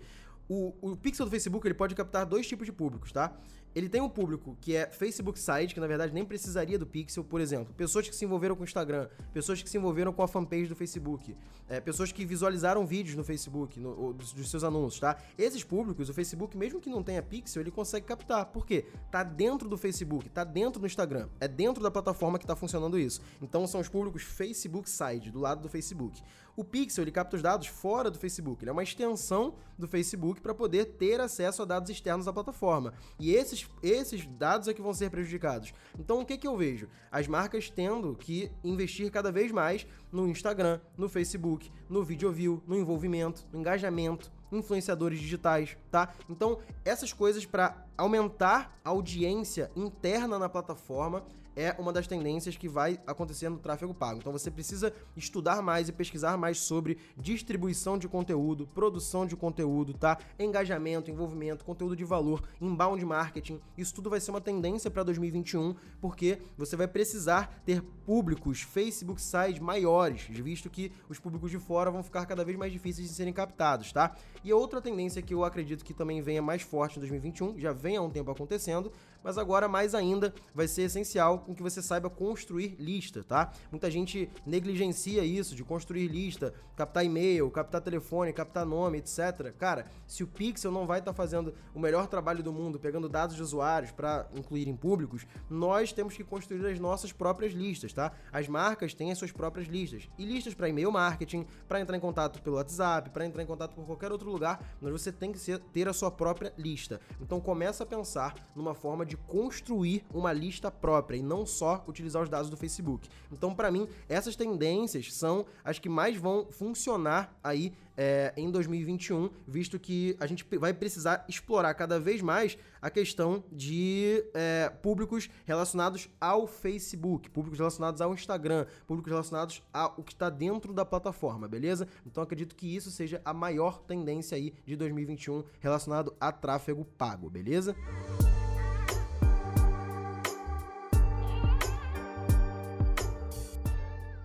O, 0.47 0.73
o 0.81 0.95
pixel 0.95 1.25
do 1.25 1.31
Facebook 1.31 1.65
ele 1.65 1.73
pode 1.73 1.95
captar 1.95 2.25
dois 2.25 2.45
tipos 2.47 2.65
de 2.65 2.71
públicos, 2.71 3.11
tá? 3.11 3.35
Ele 3.75 3.89
tem 3.89 4.01
um 4.01 4.09
público 4.09 4.57
que 4.61 4.75
é 4.75 4.87
Facebook 4.87 5.39
Site, 5.39 5.73
que 5.73 5.79
na 5.79 5.87
verdade 5.87 6.13
nem 6.13 6.23
precisaria 6.23 6.77
do 6.77 6.85
Pixel, 6.85 7.23
por 7.23 7.41
exemplo. 7.41 7.73
Pessoas 7.73 8.07
que 8.07 8.15
se 8.15 8.23
envolveram 8.25 8.55
com 8.55 8.61
o 8.61 8.65
Instagram, 8.65 9.07
pessoas 9.33 9.61
que 9.61 9.69
se 9.69 9.77
envolveram 9.77 10.13
com 10.13 10.21
a 10.21 10.27
fanpage 10.27 10.67
do 10.67 10.75
Facebook, 10.75 11.35
é, 11.67 11.79
pessoas 11.79 12.11
que 12.11 12.25
visualizaram 12.25 12.85
vídeos 12.85 13.15
no 13.15 13.23
Facebook, 13.23 13.79
no, 13.79 14.13
dos, 14.13 14.33
dos, 14.33 14.49
seus 14.49 14.63
anúncios, 14.63 14.99
tá? 14.99 15.17
Esses 15.37 15.63
públicos, 15.63 16.09
o 16.09 16.13
Facebook, 16.13 16.55
mesmo 16.57 16.79
que 16.79 16.89
não 16.89 17.01
tenha 17.01 17.21
Pixel, 17.21 17.61
ele 17.61 17.71
consegue 17.71 18.05
captar. 18.05 18.45
Por 18.47 18.65
quê? 18.65 18.85
Tá 19.09 19.23
dentro 19.23 19.67
do 19.67 19.77
Facebook, 19.77 20.29
tá 20.29 20.43
dentro 20.43 20.79
do 20.79 20.85
Instagram, 20.85 21.29
é 21.39 21.47
dentro 21.47 21.81
da 21.81 21.89
plataforma 21.89 22.37
que 22.37 22.45
tá 22.45 22.55
funcionando 22.55 22.99
isso. 22.99 23.21
Então 23.41 23.65
são 23.65 23.81
os 23.81 23.89
públicos 23.89 24.21
Facebook 24.23 24.89
Side, 24.89 25.31
do 25.31 25.39
lado 25.39 25.61
do 25.61 25.69
Facebook. 25.69 26.21
O 26.55 26.63
Pixel 26.63 27.03
ele 27.03 27.11
capta 27.11 27.35
os 27.35 27.41
dados 27.41 27.67
fora 27.67 28.11
do 28.11 28.19
Facebook, 28.19 28.63
ele 28.63 28.69
é 28.69 28.73
uma 28.73 28.83
extensão 28.83 29.55
do 29.77 29.87
Facebook 29.87 30.39
para 30.39 30.53
poder 30.53 30.85
ter 30.85 31.19
acesso 31.19 31.63
a 31.63 31.65
dados 31.65 31.89
externos 31.89 32.27
da 32.27 32.33
plataforma. 32.33 32.93
E 33.19 33.33
esses, 33.33 33.67
esses 33.81 34.25
dados 34.25 34.67
é 34.67 34.73
que 34.73 34.81
vão 34.81 34.93
ser 34.93 35.09
prejudicados. 35.09 35.73
Então 35.97 36.21
o 36.21 36.25
que, 36.25 36.37
que 36.37 36.47
eu 36.47 36.55
vejo? 36.55 36.87
As 37.11 37.27
marcas 37.27 37.71
tendo 37.71 38.15
que 38.15 38.51
investir 38.63 39.11
cada 39.11 39.31
vez 39.31 39.51
mais 39.51 39.87
no 40.11 40.27
Instagram, 40.27 40.79
no 40.95 41.09
Facebook, 41.09 41.71
no 41.89 42.03
video 42.03 42.31
view, 42.31 42.61
no 42.67 42.77
envolvimento, 42.77 43.47
no 43.51 43.59
engajamento, 43.59 44.31
influenciadores 44.51 45.19
digitais, 45.19 45.75
tá? 45.89 46.13
Então, 46.29 46.59
essas 46.85 47.11
coisas 47.11 47.45
para 47.45 47.85
aumentar 47.97 48.79
a 48.85 48.89
audiência 48.89 49.71
interna 49.75 50.37
na 50.37 50.47
plataforma 50.47 51.25
é 51.55 51.75
uma 51.77 51.93
das 51.93 52.07
tendências 52.07 52.57
que 52.57 52.67
vai 52.67 52.99
acontecer 53.05 53.49
no 53.49 53.57
tráfego 53.57 53.93
pago. 53.93 54.19
Então 54.19 54.31
você 54.31 54.49
precisa 54.49 54.93
estudar 55.15 55.61
mais 55.61 55.89
e 55.89 55.91
pesquisar 55.91 56.37
mais 56.37 56.59
sobre 56.59 56.97
distribuição 57.17 57.97
de 57.97 58.07
conteúdo, 58.07 58.67
produção 58.67 59.25
de 59.25 59.35
conteúdo, 59.35 59.93
tá? 59.93 60.17
Engajamento, 60.39 61.11
envolvimento, 61.11 61.65
conteúdo 61.65 61.95
de 61.95 62.03
valor, 62.03 62.43
inbound 62.59 63.03
marketing. 63.05 63.59
Isso 63.77 63.93
tudo 63.93 64.09
vai 64.09 64.19
ser 64.19 64.31
uma 64.31 64.41
tendência 64.41 64.89
para 64.89 65.03
2021, 65.03 65.75
porque 66.01 66.39
você 66.57 66.75
vai 66.75 66.87
precisar 66.87 67.61
ter 67.65 67.81
públicos 68.05 68.61
Facebook 68.61 69.21
sites 69.21 69.59
maiores, 69.59 70.23
visto 70.23 70.69
que 70.69 70.91
os 71.07 71.19
públicos 71.19 71.49
de 71.51 71.59
fora 71.59 71.91
vão 71.91 72.03
ficar 72.03 72.25
cada 72.25 72.43
vez 72.43 72.57
mais 72.57 72.71
difíceis 72.71 73.07
de 73.07 73.13
serem 73.13 73.33
captados, 73.33 73.91
tá? 73.91 74.15
E 74.43 74.51
outra 74.51 74.81
tendência 74.81 75.21
que 75.21 75.33
eu 75.33 75.43
acredito 75.43 75.85
que 75.85 75.93
também 75.93 76.21
venha 76.21 76.41
mais 76.41 76.61
forte 76.61 76.97
em 76.97 76.99
2021, 76.99 77.59
já 77.59 77.71
vem 77.71 77.97
há 77.97 78.01
um 78.01 78.09
tempo 78.09 78.29
acontecendo, 78.31 78.91
mas 79.23 79.37
agora 79.37 79.67
mais 79.67 79.95
ainda 79.95 80.33
vai 80.53 80.67
ser 80.67 80.83
essencial 80.83 81.42
com 81.43 81.55
que 81.55 81.61
você 81.61 81.81
saiba 81.81 82.09
construir 82.09 82.75
lista, 82.79 83.23
tá? 83.23 83.51
Muita 83.71 83.89
gente 83.89 84.29
negligencia 84.45 85.23
isso 85.23 85.55
de 85.55 85.63
construir 85.63 86.07
lista, 86.07 86.53
captar 86.75 87.05
e-mail, 87.05 87.49
captar 87.51 87.81
telefone, 87.81 88.33
captar 88.33 88.65
nome, 88.65 88.99
etc. 88.99 89.53
Cara, 89.57 89.87
se 90.07 90.23
o 90.23 90.27
Pixel 90.27 90.71
não 90.71 90.85
vai 90.85 90.99
estar 90.99 91.11
tá 91.11 91.15
fazendo 91.15 91.53
o 91.73 91.79
melhor 91.79 92.07
trabalho 92.07 92.43
do 92.43 92.51
mundo, 92.51 92.79
pegando 92.79 93.09
dados 93.09 93.35
de 93.35 93.41
usuários 93.41 93.91
para 93.91 94.27
incluir 94.35 94.67
em 94.67 94.75
públicos, 94.75 95.25
nós 95.49 95.91
temos 95.91 96.15
que 96.15 96.23
construir 96.23 96.65
as 96.65 96.79
nossas 96.79 97.11
próprias 97.11 97.53
listas, 97.53 97.93
tá? 97.93 98.11
As 98.31 98.47
marcas 98.47 98.93
têm 98.93 99.11
as 99.11 99.17
suas 99.17 99.31
próprias 99.31 99.67
listas. 99.67 100.09
E 100.17 100.25
listas 100.25 100.53
para 100.53 100.69
e-mail 100.69 100.91
marketing, 100.91 101.45
para 101.67 101.79
entrar 101.79 101.97
em 101.97 101.99
contato 101.99 102.41
pelo 102.41 102.57
WhatsApp, 102.57 103.09
para 103.09 103.25
entrar 103.25 103.43
em 103.43 103.45
contato 103.45 103.73
por 103.73 103.85
qualquer 103.85 104.11
outro 104.11 104.29
lugar, 104.29 104.59
mas 104.81 104.91
você 104.91 105.11
tem 105.11 105.31
que 105.31 105.39
ser, 105.39 105.59
ter 105.59 105.87
a 105.87 105.93
sua 105.93 106.11
própria 106.11 106.53
lista. 106.57 106.99
Então 107.21 107.39
começa 107.39 107.83
a 107.83 107.87
pensar 107.87 108.35
numa 108.55 108.73
forma 108.73 109.05
de 109.05 109.17
construir 109.17 110.03
uma 110.13 110.31
lista 110.31 110.69
própria 110.69 111.17
e 111.17 111.23
não 111.23 111.32
só 111.45 111.83
utilizar 111.87 112.21
os 112.21 112.29
dados 112.29 112.49
do 112.49 112.55
Facebook. 112.55 113.09
Então, 113.31 113.55
para 113.55 113.71
mim, 113.71 113.87
essas 114.07 114.35
tendências 114.35 115.13
são 115.13 115.45
as 115.63 115.79
que 115.79 115.89
mais 115.89 116.15
vão 116.15 116.47
funcionar 116.51 117.35
aí 117.43 117.73
é, 117.97 118.33
em 118.35 118.49
2021, 118.49 119.29
visto 119.47 119.79
que 119.79 120.15
a 120.19 120.27
gente 120.27 120.45
vai 120.57 120.73
precisar 120.73 121.25
explorar 121.27 121.73
cada 121.73 121.99
vez 121.99 122.21
mais 122.21 122.57
a 122.81 122.89
questão 122.89 123.43
de 123.51 124.23
é, 124.33 124.69
públicos 124.81 125.29
relacionados 125.45 126.09
ao 126.19 126.47
Facebook, 126.47 127.29
públicos 127.29 127.59
relacionados 127.59 128.01
ao 128.01 128.13
Instagram, 128.13 128.65
públicos 128.87 129.11
relacionados 129.11 129.63
ao 129.71 130.03
que 130.03 130.13
está 130.13 130.29
dentro 130.29 130.73
da 130.73 130.85
plataforma, 130.85 131.47
beleza? 131.47 131.87
Então 132.05 132.23
acredito 132.23 132.55
que 132.55 132.75
isso 132.75 132.91
seja 132.91 133.21
a 133.23 133.33
maior 133.33 133.79
tendência 133.79 134.35
aí 134.35 134.53
de 134.65 134.75
2021 134.75 135.43
relacionado 135.59 136.13
a 136.19 136.31
tráfego 136.31 136.83
pago, 136.97 137.29
beleza? 137.29 137.75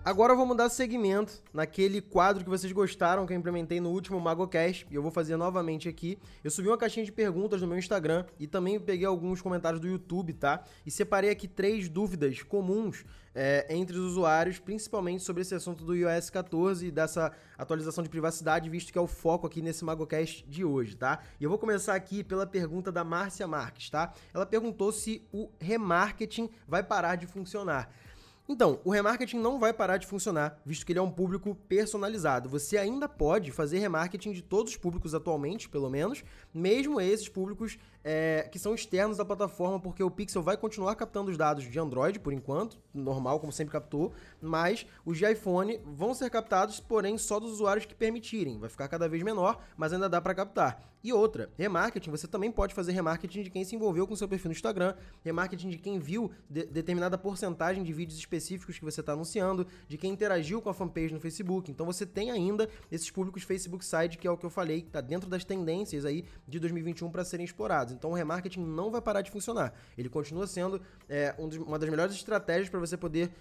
Agora 0.03 0.33
vamos 0.33 0.55
dar 0.55 0.69
segmento 0.69 1.43
naquele 1.53 1.99
quadro 2.01 2.43
que 2.43 2.49
vocês 2.49 2.71
gostaram, 2.71 3.27
que 3.27 3.33
eu 3.33 3.37
implementei 3.37 3.81
no 3.81 3.89
último 3.89 4.17
MagoCast, 4.17 4.87
e 4.89 4.95
eu 4.95 5.01
vou 5.01 5.11
fazer 5.11 5.35
novamente 5.35 5.89
aqui. 5.89 6.17
Eu 6.41 6.49
subi 6.49 6.69
uma 6.69 6.77
caixinha 6.77 7.05
de 7.05 7.11
perguntas 7.11 7.61
no 7.61 7.67
meu 7.67 7.77
Instagram 7.77 8.25
e 8.39 8.47
também 8.47 8.79
peguei 8.79 9.05
alguns 9.05 9.41
comentários 9.41 9.81
do 9.81 9.87
YouTube, 9.87 10.33
tá? 10.33 10.63
E 10.85 10.89
separei 10.89 11.29
aqui 11.29 11.49
três 11.49 11.89
dúvidas 11.89 12.41
comuns 12.41 13.03
é, 13.35 13.67
entre 13.69 13.97
os 13.97 14.11
usuários, 14.11 14.57
principalmente 14.57 15.21
sobre 15.21 15.41
esse 15.41 15.53
assunto 15.53 15.83
do 15.83 15.93
iOS 15.93 16.29
14 16.29 16.87
e 16.87 16.91
dessa 16.91 17.33
atualização 17.57 18.01
de 18.01 18.09
privacidade, 18.09 18.69
visto 18.69 18.93
que 18.93 18.97
é 18.97 19.01
o 19.01 19.07
foco 19.07 19.45
aqui 19.47 19.61
nesse 19.61 19.83
MagoCast 19.83 20.45
de 20.47 20.63
hoje, 20.63 20.95
tá? 20.95 21.19
E 21.39 21.43
eu 21.43 21.49
vou 21.49 21.59
começar 21.59 21.93
aqui 21.93 22.23
pela 22.23 22.47
pergunta 22.47 22.89
da 22.89 23.03
Márcia 23.03 23.45
Marques, 23.47 23.89
tá? 23.89 24.13
Ela 24.33 24.45
perguntou 24.45 24.93
se 24.93 25.27
o 25.31 25.49
remarketing 25.59 26.49
vai 26.65 26.83
parar 26.83 27.15
de 27.15 27.27
funcionar. 27.27 27.91
Então, 28.51 28.79
o 28.83 28.89
remarketing 28.89 29.37
não 29.37 29.59
vai 29.59 29.71
parar 29.71 29.97
de 29.97 30.07
funcionar, 30.07 30.59
visto 30.65 30.83
que 30.83 30.91
ele 30.91 30.97
é 30.97 31.01
um 31.03 31.11
público 31.11 31.53
personalizado. 31.67 32.49
Você 32.49 32.79
ainda 32.79 33.07
pode 33.07 33.51
fazer 33.51 33.77
remarketing 33.77 34.31
de 34.31 34.41
todos 34.41 34.71
os 34.71 34.77
públicos 34.77 35.13
atualmente, 35.13 35.69
pelo 35.69 35.87
menos, 35.87 36.23
mesmo 36.51 36.99
esses 36.99 37.29
públicos 37.29 37.77
é, 38.03 38.47
que 38.51 38.57
são 38.57 38.73
externos 38.73 39.17
da 39.17 39.25
plataforma, 39.25 39.79
porque 39.79 40.03
o 40.03 40.11
Pixel 40.11 40.41
vai 40.41 40.57
continuar 40.57 40.95
captando 40.95 41.31
os 41.31 41.37
dados 41.37 41.63
de 41.63 41.79
Android 41.79 42.19
por 42.19 42.33
enquanto, 42.33 42.77
normal, 42.93 43.39
como 43.39 43.51
sempre 43.51 43.73
captou, 43.73 44.13
mas 44.41 44.85
os 45.05 45.17
de 45.17 45.29
iPhone 45.29 45.79
vão 45.85 46.13
ser 46.13 46.29
captados, 46.29 46.79
porém 46.79 47.17
só 47.17 47.39
dos 47.39 47.51
usuários 47.51 47.85
que 47.85 47.95
permitirem. 47.95 48.59
Vai 48.59 48.69
ficar 48.69 48.87
cada 48.87 49.07
vez 49.07 49.23
menor, 49.23 49.61
mas 49.75 49.93
ainda 49.93 50.09
dá 50.09 50.21
para 50.21 50.33
captar. 50.33 50.89
E 51.01 51.13
outra, 51.13 51.49
remarketing, 51.57 52.11
você 52.11 52.27
também 52.27 52.51
pode 52.51 52.73
fazer 52.73 52.91
remarketing 52.91 53.43
de 53.43 53.49
quem 53.49 53.63
se 53.63 53.73
envolveu 53.73 54.05
com 54.05 54.13
seu 54.17 54.27
perfil 54.27 54.49
no 54.49 54.53
Instagram, 54.53 54.93
remarketing 55.23 55.69
de 55.69 55.77
quem 55.77 55.97
viu 55.97 56.29
de 56.49 56.65
determinada 56.65 57.17
porcentagem 57.17 57.83
de 57.83 57.93
vídeos 57.93 58.19
específicos 58.19 58.77
que 58.77 58.83
você 58.83 58.99
está 58.99 59.13
anunciando, 59.13 59.65
de 59.87 59.97
quem 59.97 60.11
interagiu 60.11 60.61
com 60.61 60.69
a 60.69 60.73
fanpage 60.73 61.13
no 61.13 61.19
Facebook. 61.21 61.71
Então 61.71 61.85
você 61.85 62.05
tem 62.05 62.31
ainda 62.31 62.69
esses 62.91 63.09
públicos 63.09 63.43
Facebook 63.43 63.85
Side, 63.85 64.17
que 64.17 64.27
é 64.27 64.31
o 64.31 64.37
que 64.37 64.45
eu 64.45 64.49
falei, 64.49 64.81
que 64.81 64.87
está 64.87 64.99
dentro 64.99 65.29
das 65.29 65.45
tendências 65.45 66.03
aí 66.03 66.25
de 66.45 66.59
2021 66.59 67.09
para 67.09 67.23
serem 67.23 67.45
explorados. 67.45 67.88
Então 67.91 68.11
o 68.11 68.13
remarketing 68.13 68.61
não 68.61 68.91
vai 68.91 69.01
parar 69.01 69.21
de 69.21 69.31
funcionar. 69.31 69.73
Ele 69.97 70.09
continua 70.09 70.47
sendo 70.47 70.81
é, 71.07 71.33
um 71.37 71.47
dos, 71.47 71.57
uma 71.57 71.77
das 71.79 71.89
melhores 71.89 72.15
estratégias 72.15 72.69
para 72.69 72.79
você 72.79 72.97
poder 72.97 73.31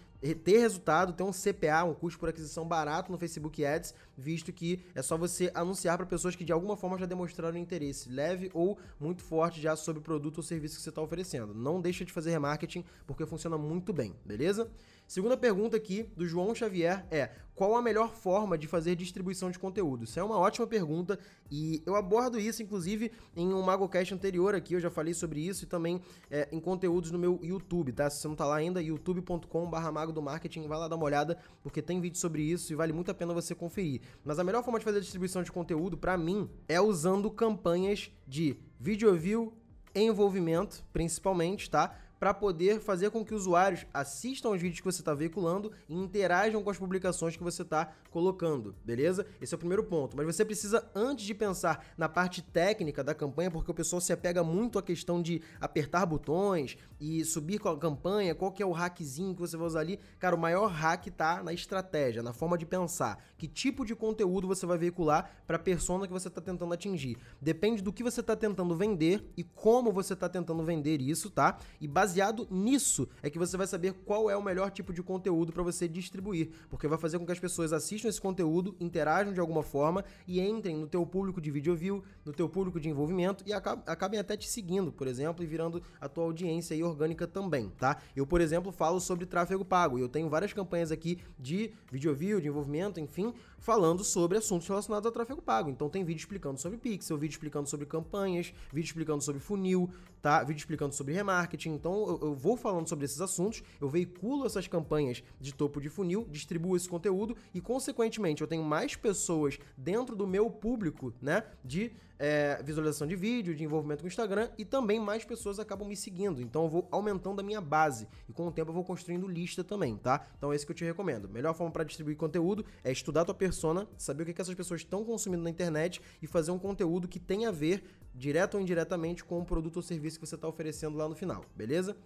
ter 0.43 0.59
resultado, 0.59 1.13
ter 1.13 1.23
um 1.23 1.31
CPA, 1.31 1.85
um 1.85 1.95
custo 1.95 2.19
por 2.19 2.29
aquisição 2.29 2.67
barato 2.67 3.13
no 3.13 3.19
Facebook 3.19 3.65
Ads, 3.65 3.95
visto 4.17 4.53
que 4.53 4.85
é 4.95 5.01
só 5.01 5.17
você 5.17 5.51
anunciar 5.55 5.97
para 5.97 6.07
pessoas 6.07 6.35
que 6.35 6.45
de 6.45 6.53
alguma 6.53 6.77
forma 6.77 6.99
já 6.99 7.07
demonstraram 7.07 7.57
interesse 7.57 8.09
leve 8.09 8.51
ou 8.53 8.79
muito 8.99 9.23
forte 9.23 9.61
já 9.61 9.77
sobre 9.77 10.01
o 10.01 10.03
produto 10.03 10.39
ou 10.39 10.43
serviço 10.43 10.77
que 10.77 10.83
você 10.83 10.89
está 10.89 11.01
oferecendo. 11.01 11.55
Não 11.55 11.81
deixa 11.81 12.05
de 12.05 12.13
fazer 12.13 12.31
remarketing 12.31 12.85
porque 13.07 13.25
funciona 13.27 13.57
muito 13.57 13.93
bem, 13.93 14.15
beleza? 14.25 14.69
Segunda 15.09 15.39
pergunta 15.39 15.75
aqui 15.75 16.03
do 16.15 16.27
João 16.27 16.55
Xavier 16.55 17.07
é: 17.11 17.31
qual 17.55 17.75
a 17.75 17.81
melhor 17.81 18.15
forma 18.15 18.59
de 18.59 18.69
fazer 18.69 18.95
distribuição 18.95 19.51
de 19.51 19.59
conteúdo? 19.59 20.05
Isso 20.05 20.21
é 20.21 20.23
uma 20.23 20.39
ótima 20.39 20.67
pergunta 20.67 21.19
e 21.51 21.83
eu 21.87 21.97
abordo 21.97 22.39
isso, 22.39 22.63
inclusive, 22.63 23.11
em 23.35 23.55
um 23.55 23.63
MagoCast 23.63 24.13
anterior 24.13 24.55
aqui. 24.55 24.75
Eu 24.75 24.81
já 24.81 24.91
falei 24.91 25.15
sobre 25.15 25.41
isso 25.41 25.65
e 25.65 25.67
também 25.67 26.03
é, 26.31 26.47
em 26.53 26.61
conteúdos 26.61 27.11
no 27.11 27.19
meu 27.19 27.41
YouTube, 27.43 27.91
tá? 27.91 28.11
Se 28.11 28.21
você 28.21 28.29
não 28.29 28.37
tá 28.37 28.45
lá 28.45 28.57
ainda, 28.57 28.83
youtube.com.br 28.83 29.91
mago 29.91 30.13
do 30.13 30.21
marketing, 30.21 30.69
vai 30.69 30.79
lá 30.79 30.87
dar 30.87 30.97
uma 30.97 31.07
olhada, 31.07 31.39
porque 31.63 31.81
tem 31.81 32.03
vídeo 32.03 32.19
sobre 32.19 32.43
isso 32.43 32.71
e 32.71 32.77
vale 32.77 32.93
muito 32.93 33.11
a 33.11 33.15
pena 33.15 33.33
você 33.33 33.55
conferir. 33.55 34.03
Mas 34.23 34.39
a 34.39 34.45
melhor 34.45 34.63
forma 34.63 34.79
de 34.79 34.85
fazer 34.85 35.01
distribuição 35.01 35.43
de 35.43 35.51
conteúdo, 35.51 35.97
para 35.97 36.19
mim, 36.19 36.51
é 36.69 36.79
usando 36.83 37.31
campanhas 37.31 38.13
de 38.27 38.59
video 38.79 39.17
view, 39.17 39.55
envolvimento, 39.95 40.85
principalmente, 40.93 41.71
tá? 41.71 41.97
Para 42.19 42.35
poder 42.35 42.81
fazer 42.81 43.11
com 43.11 43.25
que 43.25 43.35
usuários 43.35 43.87
assistam 43.93 44.49
aos 44.49 44.61
vídeos 44.61 44.81
que 44.81 44.85
você 44.85 45.01
está 45.01 45.15
veiculando 45.15 45.73
e 45.89 45.95
interajam 45.95 46.63
com 46.63 46.71
as 46.71 46.79
publicações 46.79 47.37
que 47.37 47.43
você 47.43 47.63
está 47.63 47.93
colocando, 48.11 48.75
beleza? 48.85 49.27
Esse 49.41 49.55
é 49.55 49.57
o 49.57 49.59
primeiro 49.59 49.85
ponto. 49.85 50.17
Mas 50.17 50.27
você 50.27 50.45
precisa, 50.45 50.91
antes 50.95 51.25
de 51.25 51.35
pensar 51.35 51.87
na 51.97 52.09
parte 52.09 52.43
técnica 52.43 53.05
da 53.05 53.15
campanha, 53.15 53.51
porque 53.51 53.71
o 53.71 53.75
pessoal 53.75 54.01
se 54.01 54.13
apega 54.13 54.43
muito 54.43 54.79
à 54.79 54.83
questão 54.83 55.21
de 55.23 55.43
apertar 55.61 56.07
botões 56.07 56.77
e 57.01 57.25
subir 57.25 57.59
com 57.59 57.69
a 57.69 57.79
campanha, 57.79 58.35
qual 58.35 58.53
que 58.53 58.63
é 58.63 58.67
o 58.67 58.73
hackzinho 58.73 59.35
que 59.35 59.41
você 59.41 59.57
vai 59.57 59.67
usar 59.67 59.81
ali. 59.81 60.01
Cara, 60.19 60.35
o 60.35 60.39
maior 60.39 60.67
hack 60.67 61.07
tá 61.11 61.43
na 61.43 61.53
estratégia, 61.53 62.23
na 62.23 62.33
forma 62.33 62.59
de 62.59 62.67
pensar. 62.67 63.23
Que 63.37 63.47
tipo 63.47 63.85
de 63.85 63.95
conteúdo 63.95 64.49
você 64.49 64.67
vai 64.67 64.79
veicular 64.79 65.31
para 65.47 65.57
a 65.57 65.61
persona 65.61 66.07
que 66.07 66.13
você 66.13 66.29
está 66.29 66.41
tentando 66.41 66.73
atingir. 66.73 67.19
Depende 67.41 67.83
do 67.83 67.93
que 67.93 68.03
você 68.03 68.21
está 68.21 68.35
tentando 68.35 68.77
vender 68.77 69.33
e 69.37 69.45
como 69.45 69.93
você 69.93 70.15
está 70.15 70.29
tentando 70.29 70.65
vender 70.65 71.01
isso, 71.01 71.31
tá? 71.31 71.59
E 71.81 71.87
baseado 72.09 72.49
nisso 72.51 73.07
é 73.23 73.29
que 73.29 73.39
você 73.39 73.55
vai 73.57 73.67
saber 73.67 73.93
qual 73.93 74.31
é 74.31 74.37
o 74.37 74.43
melhor 74.43 74.71
tipo 74.71 74.95
de 74.95 75.03
conteúdo 75.03 75.53
para 75.53 75.63
você 75.63 75.87
distribuir, 75.87 76.49
porque 76.71 76.89
vai 76.89 76.97
fazer 76.97 77.19
com 77.19 77.27
que 77.27 77.33
as 77.33 77.39
pessoas 77.39 77.71
assistam 77.71 78.09
esse 78.09 78.21
conteúdo, 78.21 78.75
interajam 78.81 79.33
de 79.33 79.41
alguma 79.41 79.63
forma 79.63 80.03
e 80.27 80.41
entrem 80.41 80.77
no 80.77 80.87
teu 80.87 81.05
público 81.05 81.39
de 81.39 81.51
video 81.51 81.77
view, 81.77 82.03
no 82.25 82.33
teu 82.33 82.49
público 82.49 82.81
de 82.81 82.89
envolvimento 82.89 83.45
e 83.47 83.53
acabem 83.53 84.19
até 84.19 84.37
te 84.37 84.49
seguindo, 84.49 84.91
por 84.91 85.07
exemplo, 85.07 85.45
e 85.45 85.47
virando 85.47 85.83
a 86.01 86.09
tua 86.09 86.25
audiência 86.25 86.75
aí 86.75 86.83
orgânica 86.83 87.27
também, 87.27 87.69
tá? 87.79 87.99
Eu, 88.17 88.27
por 88.27 88.41
exemplo, 88.41 88.73
falo 88.73 89.01
sobre 89.01 89.27
tráfego 89.27 89.65
pago 89.65 89.99
e 89.99 90.01
eu 90.01 90.09
tenho 90.09 90.31
várias 90.31 90.55
campanhas 90.55 90.91
aqui 90.91 91.19
de 91.39 91.71
video 91.93 92.15
view, 92.15 92.41
de 92.41 92.49
envolvimento, 92.49 92.99
enfim, 92.99 93.35
falando 93.59 94.03
sobre 94.03 94.39
assuntos 94.39 94.67
relacionados 94.67 95.05
ao 95.05 95.13
tráfego 95.13 95.43
pago. 95.43 95.69
Então 95.69 95.91
tem 95.91 96.05
vídeo 96.05 96.21
explicando 96.21 96.59
sobre 96.59 96.79
pixel, 96.79 97.19
vídeo 97.19 97.35
explicando 97.35 97.69
sobre 97.69 97.85
campanhas, 97.85 98.55
vídeo 98.73 98.87
explicando 98.87 99.23
sobre 99.23 99.41
funil, 99.41 99.91
tá? 100.21 100.43
Vídeo 100.43 100.61
explicando 100.61 100.95
sobre 100.95 101.15
remarketing. 101.15 101.71
Então 101.71 102.07
eu, 102.09 102.19
eu, 102.23 102.35
vou 102.35 102.57
falando 102.57 102.89
sobre 102.89 103.05
esses 103.05 103.21
assuntos, 103.21 103.63
eu 103.81 103.89
veiculo 103.89 104.47
essas 104.47 104.67
campanhas 104.67 105.23
de 105.41 105.55
topo 105.55 105.81
de 105.81 105.89
funil, 105.89 106.27
distribuo 106.31 106.77
esse 106.77 106.89
conteúdo 106.89 107.37
e, 107.55 107.61
consequentemente, 107.61 108.43
eu 108.43 108.49
tenho 108.49 108.63
mais 108.63 108.97
pessoas 108.97 109.59
dentro 109.77 110.15
do 110.17 110.27
meu 110.27 110.51
público, 110.51 111.13
né? 111.21 111.45
De 111.65 111.93
é, 112.19 112.61
visualização 112.63 113.07
de 113.07 113.15
vídeo, 113.15 113.55
de 113.55 113.65
envolvimento 113.65 114.03
com 114.03 114.07
o 114.07 114.09
Instagram 114.09 114.51
e 114.59 114.65
também 114.65 114.99
mais 114.99 115.25
pessoas 115.25 115.59
acabam 115.59 115.87
me 115.87 115.97
seguindo. 115.97 116.43
Então 116.43 116.65
eu 116.65 116.69
vou 116.69 116.89
aumentando 116.91 117.41
a 117.41 117.43
minha 117.43 117.61
base 117.61 118.09
e 118.29 118.33
com 118.33 118.47
o 118.47 118.53
tempo 118.53 118.71
eu 118.71 118.75
vou 118.75 118.85
construindo 118.85 119.27
lista 119.27 119.63
também, 119.63 119.97
tá? 119.97 120.27
Então 120.37 120.53
é 120.53 120.57
esse 120.57 120.67
que 120.67 120.73
eu 120.73 120.77
te 120.77 120.85
recomendo. 120.85 121.29
Melhor 121.29 121.55
forma 121.55 121.73
para 121.73 121.85
distribuir 121.85 122.17
conteúdo 122.17 122.65
é 122.83 122.91
estudar 122.91 123.23
a 123.23 123.25
tua 123.27 123.35
persona, 123.35 123.87
saber 123.97 124.25
o 124.25 124.27
que, 124.27 124.35
que 124.35 124.41
essas 124.41 124.55
pessoas 124.55 124.81
estão 124.81 125.05
consumindo 125.05 125.43
na 125.43 125.51
internet 125.51 126.01
e 126.21 126.27
fazer 126.27 126.51
um 126.51 126.59
conteúdo 126.59 127.07
que 127.07 127.21
tenha 127.21 127.49
a 127.49 127.53
ver 127.53 127.85
direto 128.15 128.55
ou 128.55 128.61
indiretamente 128.61 129.25
com 129.25 129.39
o 129.39 129.45
produto 129.45 129.77
ou 129.77 129.83
serviço 129.83 130.19
que 130.19 130.27
você 130.27 130.35
está 130.35 130.49
oferecendo 130.49 130.97
lá 130.97 131.09
no 131.09 131.15
final, 131.15 131.45
beleza? 131.55 131.97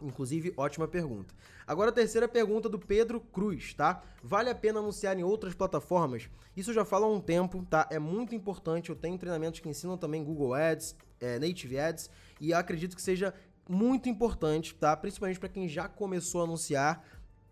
Inclusive, 0.00 0.52
ótima 0.56 0.86
pergunta. 0.86 1.34
Agora 1.66 1.90
a 1.90 1.92
terceira 1.92 2.28
pergunta 2.28 2.68
do 2.68 2.78
Pedro 2.78 3.20
Cruz, 3.20 3.74
tá? 3.74 4.02
Vale 4.22 4.48
a 4.48 4.54
pena 4.54 4.78
anunciar 4.78 5.18
em 5.18 5.24
outras 5.24 5.54
plataformas? 5.54 6.28
Isso 6.56 6.70
eu 6.70 6.74
já 6.74 6.84
falo 6.84 7.06
há 7.06 7.08
um 7.08 7.20
tempo, 7.20 7.66
tá? 7.68 7.88
É 7.90 7.98
muito 7.98 8.34
importante. 8.34 8.90
Eu 8.90 8.96
tenho 8.96 9.18
treinamentos 9.18 9.60
que 9.60 9.68
ensinam 9.68 9.98
também 9.98 10.22
Google 10.24 10.54
Ads, 10.54 10.94
é, 11.20 11.38
Native 11.38 11.78
Ads, 11.78 12.10
e 12.40 12.54
acredito 12.54 12.94
que 12.94 13.02
seja 13.02 13.34
muito 13.68 14.08
importante, 14.08 14.74
tá? 14.74 14.96
Principalmente 14.96 15.40
para 15.40 15.48
quem 15.48 15.68
já 15.68 15.88
começou 15.88 16.40
a 16.40 16.44
anunciar 16.44 17.04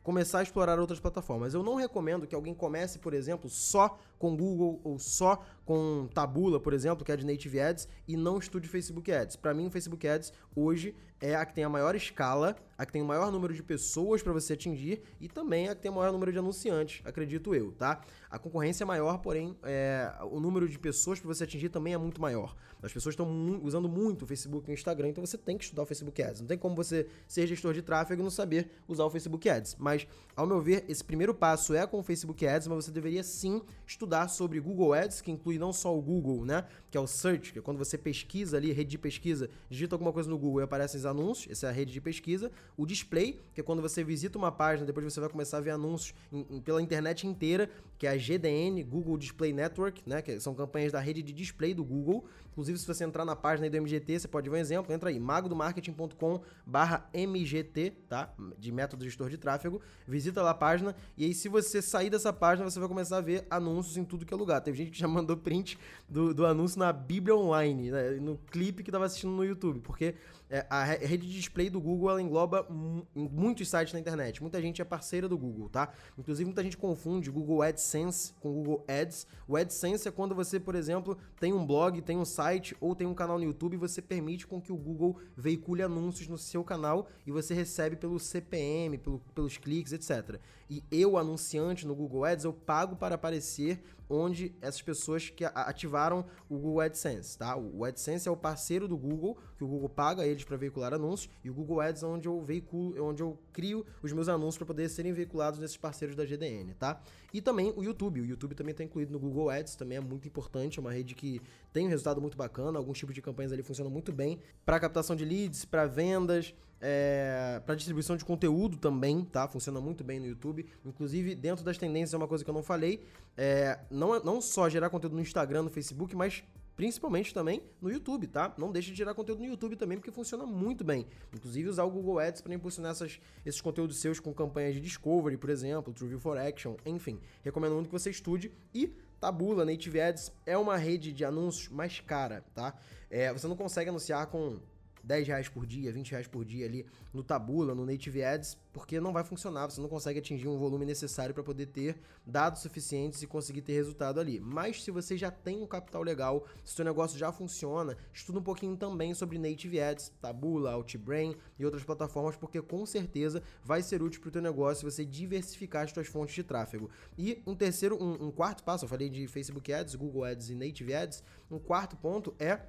começar 0.06 0.38
a 0.38 0.42
explorar 0.44 0.78
outras 0.78 1.00
plataformas. 1.00 1.52
Eu 1.52 1.64
não 1.64 1.74
recomendo 1.74 2.28
que 2.28 2.34
alguém 2.36 2.54
comece, 2.54 3.00
por 3.00 3.12
exemplo, 3.12 3.50
só 3.50 3.98
com 4.18 4.36
Google 4.36 4.80
ou 4.84 4.98
só 4.98 5.44
com 5.64 6.08
Tabula, 6.14 6.60
por 6.60 6.72
exemplo, 6.72 7.04
que 7.04 7.10
é 7.10 7.16
de 7.16 7.26
Native 7.26 7.60
Ads, 7.60 7.88
e 8.06 8.16
não 8.16 8.38
estude 8.38 8.68
Facebook 8.68 9.10
Ads. 9.10 9.36
Para 9.36 9.52
mim, 9.52 9.66
o 9.66 9.70
Facebook 9.70 10.06
Ads 10.06 10.32
hoje 10.54 10.94
é 11.20 11.34
a 11.34 11.44
que 11.44 11.54
tem 11.54 11.64
a 11.64 11.68
maior 11.68 11.94
escala, 11.94 12.56
a 12.76 12.84
que 12.84 12.92
tem 12.92 13.02
o 13.02 13.04
maior 13.04 13.32
número 13.32 13.54
de 13.54 13.62
pessoas 13.62 14.22
para 14.22 14.32
você 14.32 14.52
atingir 14.52 15.02
e 15.20 15.28
também 15.28 15.68
a 15.68 15.74
que 15.74 15.80
tem 15.80 15.90
o 15.90 15.94
maior 15.94 16.12
número 16.12 16.30
de 16.30 16.38
anunciantes, 16.38 17.00
acredito 17.04 17.54
eu, 17.54 17.72
tá? 17.72 18.02
A 18.30 18.38
concorrência 18.38 18.84
é 18.84 18.86
maior, 18.86 19.18
porém 19.18 19.56
é, 19.62 20.12
o 20.30 20.38
número 20.38 20.68
de 20.68 20.78
pessoas 20.78 21.18
para 21.18 21.28
você 21.28 21.44
atingir 21.44 21.70
também 21.70 21.94
é 21.94 21.98
muito 21.98 22.20
maior. 22.20 22.54
As 22.82 22.92
pessoas 22.92 23.14
estão 23.14 23.26
mu 23.26 23.64
usando 23.64 23.88
muito 23.88 24.22
o 24.22 24.26
Facebook 24.26 24.68
e 24.68 24.72
o 24.72 24.74
Instagram, 24.74 25.08
então 25.08 25.24
você 25.24 25.38
tem 25.38 25.56
que 25.56 25.64
estudar 25.64 25.82
o 25.82 25.86
Facebook 25.86 26.22
Ads. 26.22 26.42
Não 26.42 26.48
tem 26.48 26.58
como 26.58 26.76
você 26.76 27.08
ser 27.26 27.46
gestor 27.46 27.72
de 27.72 27.82
tráfego 27.82 28.20
e 28.20 28.22
não 28.22 28.30
saber 28.30 28.70
usar 28.86 29.04
o 29.04 29.10
Facebook 29.10 29.48
Ads. 29.48 29.76
Mas, 29.78 30.06
ao 30.36 30.46
meu 30.46 30.60
ver, 30.60 30.84
esse 30.86 31.02
primeiro 31.02 31.34
passo 31.34 31.74
é 31.74 31.86
com 31.86 31.98
o 31.98 32.02
Facebook 32.02 32.46
Ads, 32.46 32.68
mas 32.68 32.84
você 32.84 32.90
deveria 32.90 33.22
sim 33.22 33.62
estudar 33.86 34.05
sobre 34.28 34.60
Google 34.60 34.92
Ads, 34.92 35.20
que 35.20 35.30
inclui 35.30 35.58
não 35.58 35.72
só 35.72 35.96
o 35.96 36.00
Google, 36.00 36.44
né? 36.44 36.64
Que 36.90 36.96
é 36.96 37.00
o 37.00 37.06
Search, 37.06 37.52
que 37.52 37.58
é 37.58 37.62
quando 37.62 37.78
você 37.78 37.96
pesquisa 37.98 38.56
ali, 38.56 38.72
rede 38.72 38.90
de 38.90 38.98
pesquisa, 38.98 39.50
digita 39.68 39.94
alguma 39.94 40.12
coisa 40.12 40.28
no 40.28 40.38
Google 40.38 40.60
e 40.60 40.64
aparecem 40.64 40.98
os 40.98 41.06
anúncios, 41.06 41.50
essa 41.50 41.66
é 41.66 41.70
a 41.70 41.72
rede 41.72 41.92
de 41.92 42.00
pesquisa. 42.00 42.50
O 42.76 42.86
Display, 42.86 43.40
que 43.54 43.60
é 43.60 43.64
quando 43.64 43.82
você 43.82 44.04
visita 44.04 44.38
uma 44.38 44.52
página, 44.52 44.86
depois 44.86 45.04
você 45.12 45.20
vai 45.20 45.28
começar 45.28 45.58
a 45.58 45.60
ver 45.60 45.70
anúncios 45.70 46.14
em, 46.32 46.46
em, 46.50 46.60
pela 46.60 46.80
internet 46.80 47.26
inteira, 47.26 47.70
que 47.98 48.06
é 48.06 48.10
a 48.10 48.16
GDN, 48.16 48.82
Google 48.82 49.16
Display 49.16 49.52
Network, 49.52 50.02
né? 50.06 50.22
Que 50.22 50.38
são 50.40 50.54
campanhas 50.54 50.92
da 50.92 51.00
rede 51.00 51.22
de 51.22 51.32
display 51.32 51.74
do 51.74 51.84
Google. 51.84 52.26
Inclusive, 52.52 52.78
se 52.78 52.86
você 52.86 53.04
entrar 53.04 53.24
na 53.24 53.36
página 53.36 53.68
do 53.68 53.76
MGT, 53.76 54.20
você 54.20 54.28
pode 54.28 54.48
ver 54.48 54.56
um 54.56 54.58
exemplo, 54.58 54.92
entra 54.92 55.10
aí, 55.10 55.18
magodomarketing.com 55.20 56.40
barra 56.64 57.08
MGT, 57.12 57.92
tá? 58.08 58.32
De 58.58 58.72
método 58.72 59.04
gestor 59.04 59.28
de 59.28 59.36
tráfego. 59.36 59.80
Visita 60.06 60.42
lá 60.42 60.50
a 60.50 60.54
página 60.54 60.96
e 61.16 61.24
aí 61.24 61.34
se 61.34 61.48
você 61.48 61.82
sair 61.82 62.10
dessa 62.10 62.32
página, 62.32 62.68
você 62.68 62.78
vai 62.78 62.88
começar 62.88 63.18
a 63.18 63.20
ver 63.20 63.46
anúncios 63.50 63.95
em 63.96 64.04
tudo 64.04 64.24
que 64.24 64.32
é 64.32 64.36
lugar. 64.36 64.60
Teve 64.60 64.78
gente 64.78 64.90
que 64.90 64.98
já 64.98 65.08
mandou 65.08 65.36
print 65.36 65.78
do, 66.08 66.34
do 66.34 66.46
anúncio 66.46 66.78
na 66.78 66.92
Bíblia 66.92 67.34
Online, 67.34 67.90
né? 67.90 68.10
no 68.12 68.38
clipe 68.50 68.82
que 68.82 68.90
estava 68.90 69.04
assistindo 69.04 69.32
no 69.32 69.44
YouTube, 69.44 69.80
porque 69.80 70.14
é, 70.48 70.64
a 70.70 70.84
rede 70.84 71.26
de 71.26 71.32
display 71.32 71.68
do 71.68 71.80
Google 71.80 72.10
ela 72.10 72.22
engloba 72.22 72.66
muitos 73.14 73.68
sites 73.68 73.92
na 73.92 73.98
internet. 73.98 74.40
Muita 74.40 74.60
gente 74.60 74.80
é 74.80 74.84
parceira 74.84 75.28
do 75.28 75.36
Google, 75.36 75.68
tá? 75.68 75.92
Inclusive, 76.16 76.44
muita 76.44 76.62
gente 76.62 76.76
confunde 76.76 77.30
Google 77.30 77.62
AdSense 77.62 78.32
com 78.40 78.52
Google 78.52 78.84
Ads. 78.86 79.26
O 79.48 79.56
AdSense 79.56 80.06
é 80.06 80.10
quando 80.10 80.34
você, 80.34 80.60
por 80.60 80.74
exemplo, 80.74 81.18
tem 81.40 81.52
um 81.52 81.66
blog, 81.66 82.00
tem 82.00 82.16
um 82.16 82.24
site 82.24 82.76
ou 82.80 82.94
tem 82.94 83.06
um 83.06 83.14
canal 83.14 83.38
no 83.38 83.44
YouTube 83.44 83.74
e 83.74 83.76
você 83.76 84.00
permite 84.00 84.46
com 84.46 84.60
que 84.60 84.72
o 84.72 84.76
Google 84.76 85.18
veicule 85.36 85.82
anúncios 85.82 86.28
no 86.28 86.38
seu 86.38 86.62
canal 86.62 87.08
e 87.26 87.32
você 87.32 87.52
recebe 87.52 87.96
pelo 87.96 88.18
CPM, 88.18 88.98
pelo, 88.98 89.18
pelos 89.34 89.58
cliques, 89.58 89.92
etc. 89.92 90.38
E 90.68 90.82
eu, 90.90 91.16
anunciante 91.16 91.86
no 91.86 91.94
Google 91.94 92.24
Ads, 92.24 92.44
eu 92.44 92.52
pago 92.52 92.96
para 92.96 93.14
aparecer 93.14 93.82
onde 94.08 94.54
essas 94.60 94.82
pessoas 94.82 95.30
que 95.30 95.44
ativaram 95.44 96.24
o 96.48 96.56
Google 96.56 96.80
AdSense, 96.80 97.38
tá? 97.38 97.56
O 97.56 97.84
AdSense 97.84 98.28
é 98.28 98.30
o 98.30 98.36
parceiro 98.36 98.86
do 98.86 98.96
Google, 98.96 99.36
que 99.56 99.64
o 99.64 99.66
Google 99.66 99.88
paga 99.88 100.26
eles 100.26 100.44
para 100.44 100.56
veicular 100.56 100.92
anúncios, 100.94 101.32
e 101.42 101.50
o 101.50 101.54
Google 101.54 101.80
Ads 101.80 102.02
é 102.02 102.06
onde 102.06 102.28
eu 102.28 102.40
veiculo, 102.40 102.96
é 102.96 103.00
onde 103.00 103.22
eu 103.22 103.38
crio 103.52 103.84
os 104.02 104.12
meus 104.12 104.28
anúncios 104.28 104.58
para 104.58 104.66
poder 104.66 104.88
serem 104.88 105.12
veiculados 105.12 105.58
nesses 105.58 105.76
parceiros 105.76 106.14
da 106.14 106.24
GDN, 106.24 106.74
tá? 106.74 107.00
E 107.32 107.40
também 107.40 107.72
o 107.76 107.82
YouTube, 107.82 108.20
o 108.20 108.24
YouTube 108.24 108.54
também 108.54 108.72
está 108.72 108.84
incluído 108.84 109.12
no 109.12 109.18
Google 109.18 109.50
Ads, 109.50 109.76
também 109.76 109.98
é 109.98 110.00
muito 110.00 110.28
importante, 110.28 110.78
é 110.78 110.80
uma 110.80 110.92
rede 110.92 111.14
que 111.14 111.40
tem 111.72 111.86
um 111.86 111.90
resultado 111.90 112.20
muito 112.20 112.36
bacana, 112.36 112.78
alguns 112.78 112.98
tipos 112.98 113.14
de 113.14 113.22
campanhas 113.22 113.52
ali 113.52 113.62
funcionam 113.62 113.90
muito 113.90 114.12
bem 114.12 114.38
para 114.64 114.78
captação 114.78 115.16
de 115.16 115.24
leads, 115.24 115.64
para 115.64 115.86
vendas, 115.86 116.54
é, 116.80 117.60
para 117.64 117.74
distribuição 117.74 118.16
de 118.16 118.24
conteúdo 118.24 118.76
também, 118.76 119.24
tá? 119.24 119.48
Funciona 119.48 119.80
muito 119.80 120.04
bem 120.04 120.20
no 120.20 120.26
YouTube. 120.26 120.66
Inclusive, 120.84 121.34
dentro 121.34 121.64
das 121.64 121.78
tendências, 121.78 122.14
é 122.14 122.16
uma 122.16 122.28
coisa 122.28 122.44
que 122.44 122.50
eu 122.50 122.54
não 122.54 122.62
falei. 122.62 123.02
É, 123.36 123.78
não, 123.96 124.14
é, 124.14 124.22
não 124.22 124.40
só 124.40 124.68
gerar 124.68 124.90
conteúdo 124.90 125.16
no 125.16 125.22
Instagram, 125.22 125.62
no 125.62 125.70
Facebook, 125.70 126.14
mas 126.14 126.44
principalmente 126.76 127.32
também 127.32 127.62
no 127.80 127.90
YouTube, 127.90 128.26
tá? 128.26 128.54
Não 128.58 128.70
deixe 128.70 128.90
de 128.90 128.96
gerar 128.96 129.14
conteúdo 129.14 129.42
no 129.42 129.48
YouTube 129.48 129.76
também, 129.76 129.96
porque 129.96 130.12
funciona 130.12 130.44
muito 130.44 130.84
bem. 130.84 131.06
Inclusive, 131.32 131.68
usar 131.68 131.84
o 131.84 131.90
Google 131.90 132.18
Ads 132.18 132.42
para 132.42 132.54
impulsionar 132.54 132.92
essas, 132.92 133.18
esses 133.44 133.60
conteúdos 133.60 133.98
seus 133.98 134.20
com 134.20 134.32
campanhas 134.34 134.74
de 134.74 134.80
Discovery, 134.80 135.38
por 135.38 135.48
exemplo, 135.48 135.92
TrueView 135.92 136.20
for 136.20 136.36
Action, 136.36 136.76
enfim. 136.84 137.18
Recomendo 137.42 137.74
muito 137.74 137.86
que 137.86 137.92
você 137.92 138.10
estude 138.10 138.52
e 138.74 138.94
Tabula, 139.18 139.64
Native 139.64 140.00
Ads 140.00 140.30
é 140.44 140.58
uma 140.58 140.76
rede 140.76 141.12
de 141.12 141.24
anúncios 141.24 141.68
mais 141.68 142.00
cara, 142.00 142.44
tá? 142.54 142.74
É, 143.10 143.32
você 143.32 143.48
não 143.48 143.56
consegue 143.56 143.88
anunciar 143.88 144.26
com 144.26 144.58
10 145.06 145.28
reais 145.28 145.48
por 145.48 145.64
dia, 145.64 145.92
20 145.92 146.10
reais 146.10 146.26
por 146.26 146.44
dia 146.44 146.66
ali 146.66 146.84
no 147.14 147.22
Tabula, 147.22 147.74
no 147.74 147.86
Native 147.86 148.22
Ads, 148.22 148.58
porque 148.72 149.00
não 149.00 149.12
vai 149.12 149.22
funcionar, 149.22 149.70
você 149.70 149.80
não 149.80 149.88
consegue 149.88 150.18
atingir 150.18 150.48
um 150.48 150.58
volume 150.58 150.84
necessário 150.84 151.32
para 151.32 151.44
poder 151.44 151.66
ter 151.66 151.96
dados 152.26 152.60
suficientes 152.60 153.22
e 153.22 153.26
conseguir 153.26 153.62
ter 153.62 153.72
resultado 153.74 154.18
ali. 154.18 154.40
Mas 154.40 154.82
se 154.82 154.90
você 154.90 155.16
já 155.16 155.30
tem 155.30 155.62
um 155.62 155.66
capital 155.66 156.02
legal, 156.02 156.44
se 156.64 156.72
o 156.72 156.76
seu 156.76 156.84
negócio 156.84 157.16
já 157.16 157.30
funciona, 157.30 157.96
estuda 158.12 158.40
um 158.40 158.42
pouquinho 158.42 158.76
também 158.76 159.14
sobre 159.14 159.38
Native 159.38 159.80
Ads, 159.80 160.12
Tabula, 160.20 160.72
Outbrain 160.72 161.36
e 161.58 161.64
outras 161.64 161.84
plataformas, 161.84 162.36
porque 162.36 162.60
com 162.60 162.84
certeza 162.84 163.42
vai 163.64 163.82
ser 163.82 164.02
útil 164.02 164.20
para 164.20 164.28
o 164.28 164.32
teu 164.32 164.42
negócio 164.42 164.90
você 164.90 165.04
diversificar 165.04 165.84
as 165.84 165.92
suas 165.92 166.08
fontes 166.08 166.34
de 166.34 166.42
tráfego. 166.42 166.90
E 167.16 167.40
um 167.46 167.54
terceiro, 167.54 167.96
um, 168.02 168.26
um 168.26 168.30
quarto 168.32 168.64
passo, 168.64 168.84
eu 168.84 168.88
falei 168.88 169.08
de 169.08 169.28
Facebook 169.28 169.72
Ads, 169.72 169.94
Google 169.94 170.24
Ads 170.24 170.50
e 170.50 170.54
Native 170.54 170.94
Ads, 170.94 171.22
um 171.48 171.60
quarto 171.60 171.96
ponto 171.96 172.34
é 172.40 172.60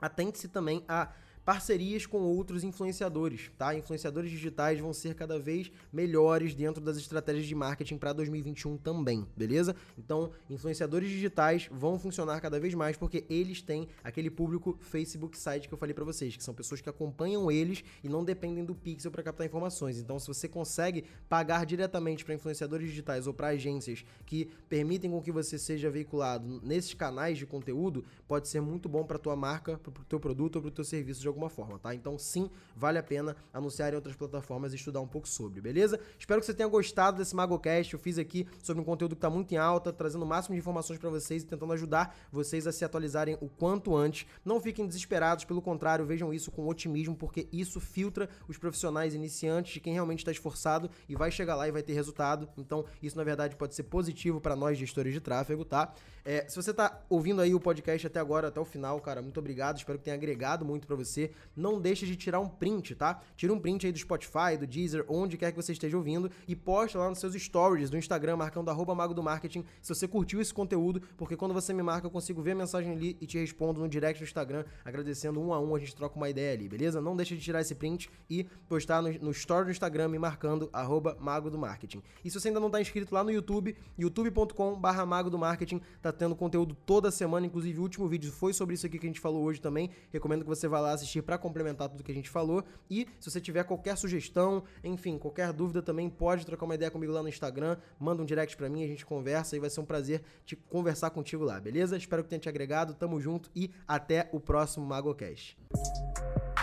atente-se 0.00 0.48
também 0.48 0.84
a 0.88 1.12
parcerias 1.50 2.06
com 2.06 2.18
outros 2.18 2.62
influenciadores, 2.62 3.50
tá? 3.58 3.74
Influenciadores 3.74 4.30
digitais 4.30 4.78
vão 4.78 4.92
ser 4.92 5.16
cada 5.16 5.36
vez 5.36 5.68
melhores 5.92 6.54
dentro 6.54 6.80
das 6.80 6.96
estratégias 6.96 7.44
de 7.44 7.56
marketing 7.56 7.98
para 7.98 8.12
2021 8.12 8.76
também, 8.76 9.26
beleza? 9.36 9.74
Então, 9.98 10.30
influenciadores 10.48 11.10
digitais 11.10 11.68
vão 11.72 11.98
funcionar 11.98 12.40
cada 12.40 12.60
vez 12.60 12.72
mais 12.72 12.96
porque 12.96 13.24
eles 13.28 13.60
têm 13.60 13.88
aquele 14.04 14.30
público 14.30 14.78
Facebook 14.80 15.36
site 15.36 15.66
que 15.66 15.74
eu 15.74 15.78
falei 15.78 15.92
para 15.92 16.04
vocês, 16.04 16.36
que 16.36 16.44
são 16.44 16.54
pessoas 16.54 16.80
que 16.80 16.88
acompanham 16.88 17.50
eles 17.50 17.82
e 18.04 18.08
não 18.08 18.24
dependem 18.24 18.64
do 18.64 18.76
pixel 18.76 19.10
para 19.10 19.24
captar 19.24 19.44
informações. 19.44 19.98
Então, 19.98 20.20
se 20.20 20.28
você 20.28 20.46
consegue 20.46 21.04
pagar 21.28 21.66
diretamente 21.66 22.24
para 22.24 22.32
influenciadores 22.32 22.90
digitais 22.90 23.26
ou 23.26 23.34
para 23.34 23.48
agências 23.48 24.04
que 24.24 24.48
permitem 24.68 25.10
com 25.10 25.20
que 25.20 25.32
você 25.32 25.58
seja 25.58 25.90
veiculado 25.90 26.60
nesses 26.62 26.94
canais 26.94 27.38
de 27.38 27.44
conteúdo, 27.44 28.04
pode 28.28 28.46
ser 28.46 28.60
muito 28.60 28.88
bom 28.88 29.02
para 29.02 29.18
tua 29.18 29.34
marca, 29.34 29.76
para 29.78 29.90
o 29.90 30.04
teu 30.04 30.20
produto 30.20 30.54
ou 30.54 30.62
para 30.62 30.68
o 30.68 30.72
teu 30.72 30.84
serviço 30.84 31.20
de 31.20 31.26
alguma 31.26 31.39
forma, 31.48 31.78
tá? 31.78 31.94
Então 31.94 32.18
sim, 32.18 32.50
vale 32.76 32.98
a 32.98 33.02
pena 33.02 33.36
anunciar 33.52 33.92
em 33.92 33.96
outras 33.96 34.16
plataformas 34.16 34.72
e 34.72 34.76
estudar 34.76 35.00
um 35.00 35.06
pouco 35.06 35.28
sobre, 35.28 35.60
beleza? 35.60 35.98
Espero 36.18 36.40
que 36.40 36.46
você 36.46 36.54
tenha 36.54 36.68
gostado 36.68 37.18
desse 37.18 37.34
MagoCast. 37.34 37.94
Eu 37.94 37.98
fiz 37.98 38.18
aqui 38.18 38.46
sobre 38.62 38.82
um 38.82 38.84
conteúdo 38.84 39.14
que 39.14 39.20
tá 39.20 39.30
muito 39.30 39.52
em 39.52 39.56
alta, 39.56 39.92
trazendo 39.92 40.24
o 40.24 40.28
máximo 40.28 40.54
de 40.54 40.60
informações 40.60 40.98
para 40.98 41.10
vocês 41.10 41.42
e 41.42 41.46
tentando 41.46 41.72
ajudar 41.72 42.16
vocês 42.30 42.66
a 42.66 42.72
se 42.72 42.84
atualizarem 42.84 43.38
o 43.40 43.48
quanto 43.48 43.96
antes. 43.96 44.26
Não 44.44 44.60
fiquem 44.60 44.86
desesperados, 44.86 45.44
pelo 45.44 45.62
contrário, 45.62 46.04
vejam 46.04 46.32
isso 46.32 46.50
com 46.50 46.66
otimismo, 46.66 47.16
porque 47.16 47.48
isso 47.52 47.80
filtra 47.80 48.28
os 48.48 48.58
profissionais 48.58 49.14
iniciantes 49.14 49.72
de 49.72 49.80
quem 49.80 49.92
realmente 49.92 50.20
está 50.20 50.32
esforçado 50.32 50.90
e 51.08 51.14
vai 51.14 51.30
chegar 51.30 51.54
lá 51.54 51.68
e 51.68 51.72
vai 51.72 51.82
ter 51.82 51.92
resultado. 51.92 52.48
Então, 52.56 52.84
isso 53.02 53.16
na 53.16 53.24
verdade 53.24 53.56
pode 53.56 53.74
ser 53.74 53.84
positivo 53.84 54.40
para 54.40 54.56
nós 54.56 54.78
gestores 54.78 55.12
de 55.12 55.20
tráfego, 55.20 55.64
tá? 55.64 55.92
É, 56.24 56.46
se 56.48 56.54
você 56.54 56.72
tá 56.72 57.02
ouvindo 57.08 57.40
aí 57.40 57.52
o 57.54 57.60
podcast 57.60 58.06
até 58.06 58.20
agora, 58.20 58.48
até 58.48 58.60
o 58.60 58.64
final, 58.64 59.00
cara, 59.00 59.20
muito 59.20 59.40
obrigado. 59.40 59.78
Espero 59.78 59.98
que 59.98 60.04
tenha 60.04 60.14
agregado 60.14 60.64
muito 60.64 60.86
para 60.86 60.94
você 60.94 61.19
não 61.56 61.80
deixe 61.80 62.06
de 62.06 62.16
tirar 62.16 62.40
um 62.40 62.48
print, 62.48 62.94
tá? 62.94 63.20
Tira 63.36 63.52
um 63.52 63.58
print 63.58 63.86
aí 63.86 63.92
do 63.92 63.98
Spotify, 63.98 64.56
do 64.58 64.66
Deezer, 64.66 65.04
onde 65.08 65.36
quer 65.36 65.50
que 65.50 65.56
você 65.56 65.72
esteja 65.72 65.96
ouvindo 65.96 66.30
e 66.46 66.54
posta 66.54 66.98
lá 66.98 67.08
nos 67.08 67.18
seus 67.18 67.34
stories 67.34 67.90
do 67.90 67.96
Instagram, 67.96 68.36
marcando 68.36 68.70
mago 68.94 69.14
do 69.14 69.22
marketing, 69.22 69.64
se 69.80 69.94
você 69.94 70.06
curtiu 70.06 70.40
esse 70.40 70.52
conteúdo, 70.52 71.02
porque 71.16 71.36
quando 71.36 71.54
você 71.54 71.72
me 71.72 71.82
marca, 71.82 72.06
eu 72.06 72.10
consigo 72.10 72.42
ver 72.42 72.52
a 72.52 72.54
mensagem 72.54 72.92
ali 72.92 73.16
e 73.20 73.26
te 73.26 73.38
respondo 73.38 73.80
no 73.80 73.88
direct 73.88 74.22
do 74.22 74.26
Instagram, 74.26 74.64
agradecendo 74.84 75.40
um 75.40 75.52
a 75.52 75.60
um, 75.60 75.74
a 75.74 75.78
gente 75.78 75.94
troca 75.94 76.16
uma 76.16 76.28
ideia 76.28 76.54
ali, 76.54 76.68
beleza? 76.68 77.00
Não 77.00 77.16
deixe 77.16 77.36
de 77.36 77.42
tirar 77.42 77.60
esse 77.60 77.74
print 77.74 78.10
e 78.28 78.44
postar 78.68 79.02
no, 79.02 79.12
no 79.12 79.30
story 79.30 79.66
do 79.66 79.70
Instagram 79.70 80.08
me 80.08 80.18
marcando 80.18 80.70
mago 81.18 81.50
do 81.50 81.58
marketing. 81.58 82.02
E 82.24 82.30
se 82.30 82.38
você 82.38 82.48
ainda 82.48 82.60
não 82.60 82.66
está 82.66 82.80
inscrito 82.80 83.14
lá 83.14 83.24
no 83.24 83.30
YouTube, 83.30 83.76
youtube.com 83.98 84.74
barra 84.74 85.06
mago 85.06 85.30
do 85.30 85.38
marketing, 85.38 85.80
tá 86.02 86.12
tendo 86.12 86.36
conteúdo 86.36 86.76
toda 86.86 87.10
semana, 87.10 87.46
inclusive 87.46 87.78
o 87.78 87.82
último 87.82 88.08
vídeo 88.08 88.30
foi 88.30 88.52
sobre 88.52 88.74
isso 88.74 88.86
aqui 88.86 88.98
que 88.98 89.06
a 89.06 89.08
gente 89.08 89.20
falou 89.20 89.44
hoje 89.44 89.60
também, 89.60 89.90
recomendo 90.12 90.42
que 90.42 90.48
você 90.48 90.68
vá 90.68 90.80
lá 90.80 90.92
assistir 91.10 91.22
para 91.22 91.36
complementar 91.36 91.88
tudo 91.88 92.04
que 92.04 92.12
a 92.12 92.14
gente 92.14 92.30
falou. 92.30 92.64
E 92.88 93.06
se 93.18 93.30
você 93.30 93.40
tiver 93.40 93.64
qualquer 93.64 93.96
sugestão, 93.96 94.62
enfim, 94.84 95.18
qualquer 95.18 95.52
dúvida 95.52 95.82
também, 95.82 96.08
pode 96.08 96.46
trocar 96.46 96.64
uma 96.64 96.74
ideia 96.74 96.90
comigo 96.90 97.12
lá 97.12 97.22
no 97.22 97.28
Instagram, 97.28 97.76
manda 97.98 98.22
um 98.22 98.24
direct 98.24 98.56
para 98.56 98.68
mim, 98.68 98.84
a 98.84 98.86
gente 98.86 99.04
conversa 99.04 99.56
e 99.56 99.60
vai 99.60 99.68
ser 99.68 99.80
um 99.80 99.84
prazer 99.84 100.22
te 100.46 100.54
conversar 100.54 101.10
contigo 101.10 101.44
lá, 101.44 101.60
beleza? 101.60 101.96
Espero 101.96 102.22
que 102.22 102.28
tenha 102.28 102.40
te 102.40 102.48
agregado, 102.48 102.94
tamo 102.94 103.20
junto 103.20 103.50
e 103.54 103.70
até 103.86 104.28
o 104.32 104.38
próximo 104.38 104.86
MagoCast. 104.86 105.58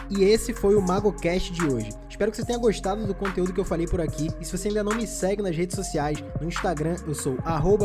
E 0.09 0.23
esse 0.23 0.53
foi 0.53 0.75
o 0.75 0.81
MagoCast 0.81 1.51
de 1.51 1.65
hoje. 1.65 1.89
Espero 2.09 2.31
que 2.31 2.37
você 2.37 2.45
tenha 2.45 2.57
gostado 2.57 3.05
do 3.05 3.13
conteúdo 3.13 3.53
que 3.53 3.59
eu 3.59 3.65
falei 3.65 3.87
por 3.87 3.99
aqui. 3.99 4.29
E 4.39 4.45
se 4.45 4.57
você 4.57 4.69
ainda 4.69 4.83
não 4.83 4.95
me 4.95 5.05
segue 5.05 5.41
nas 5.41 5.55
redes 5.55 5.75
sociais, 5.75 6.23
no 6.39 6.47
Instagram 6.47 6.95
eu 7.05 7.13
sou 7.13 7.37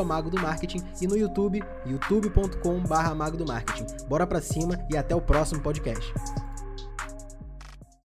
Mago 0.05 0.31
do 0.31 0.41
Marketing 0.41 0.83
e 1.01 1.07
no 1.07 1.17
YouTube, 1.17 1.63
youtube.com/mago 1.85 3.37
do 3.37 3.47
Marketing. 3.47 3.87
Bora 4.07 4.27
pra 4.27 4.41
cima 4.41 4.79
e 4.91 4.97
até 4.97 5.15
o 5.15 5.21
próximo 5.21 5.61
podcast. 5.61 6.13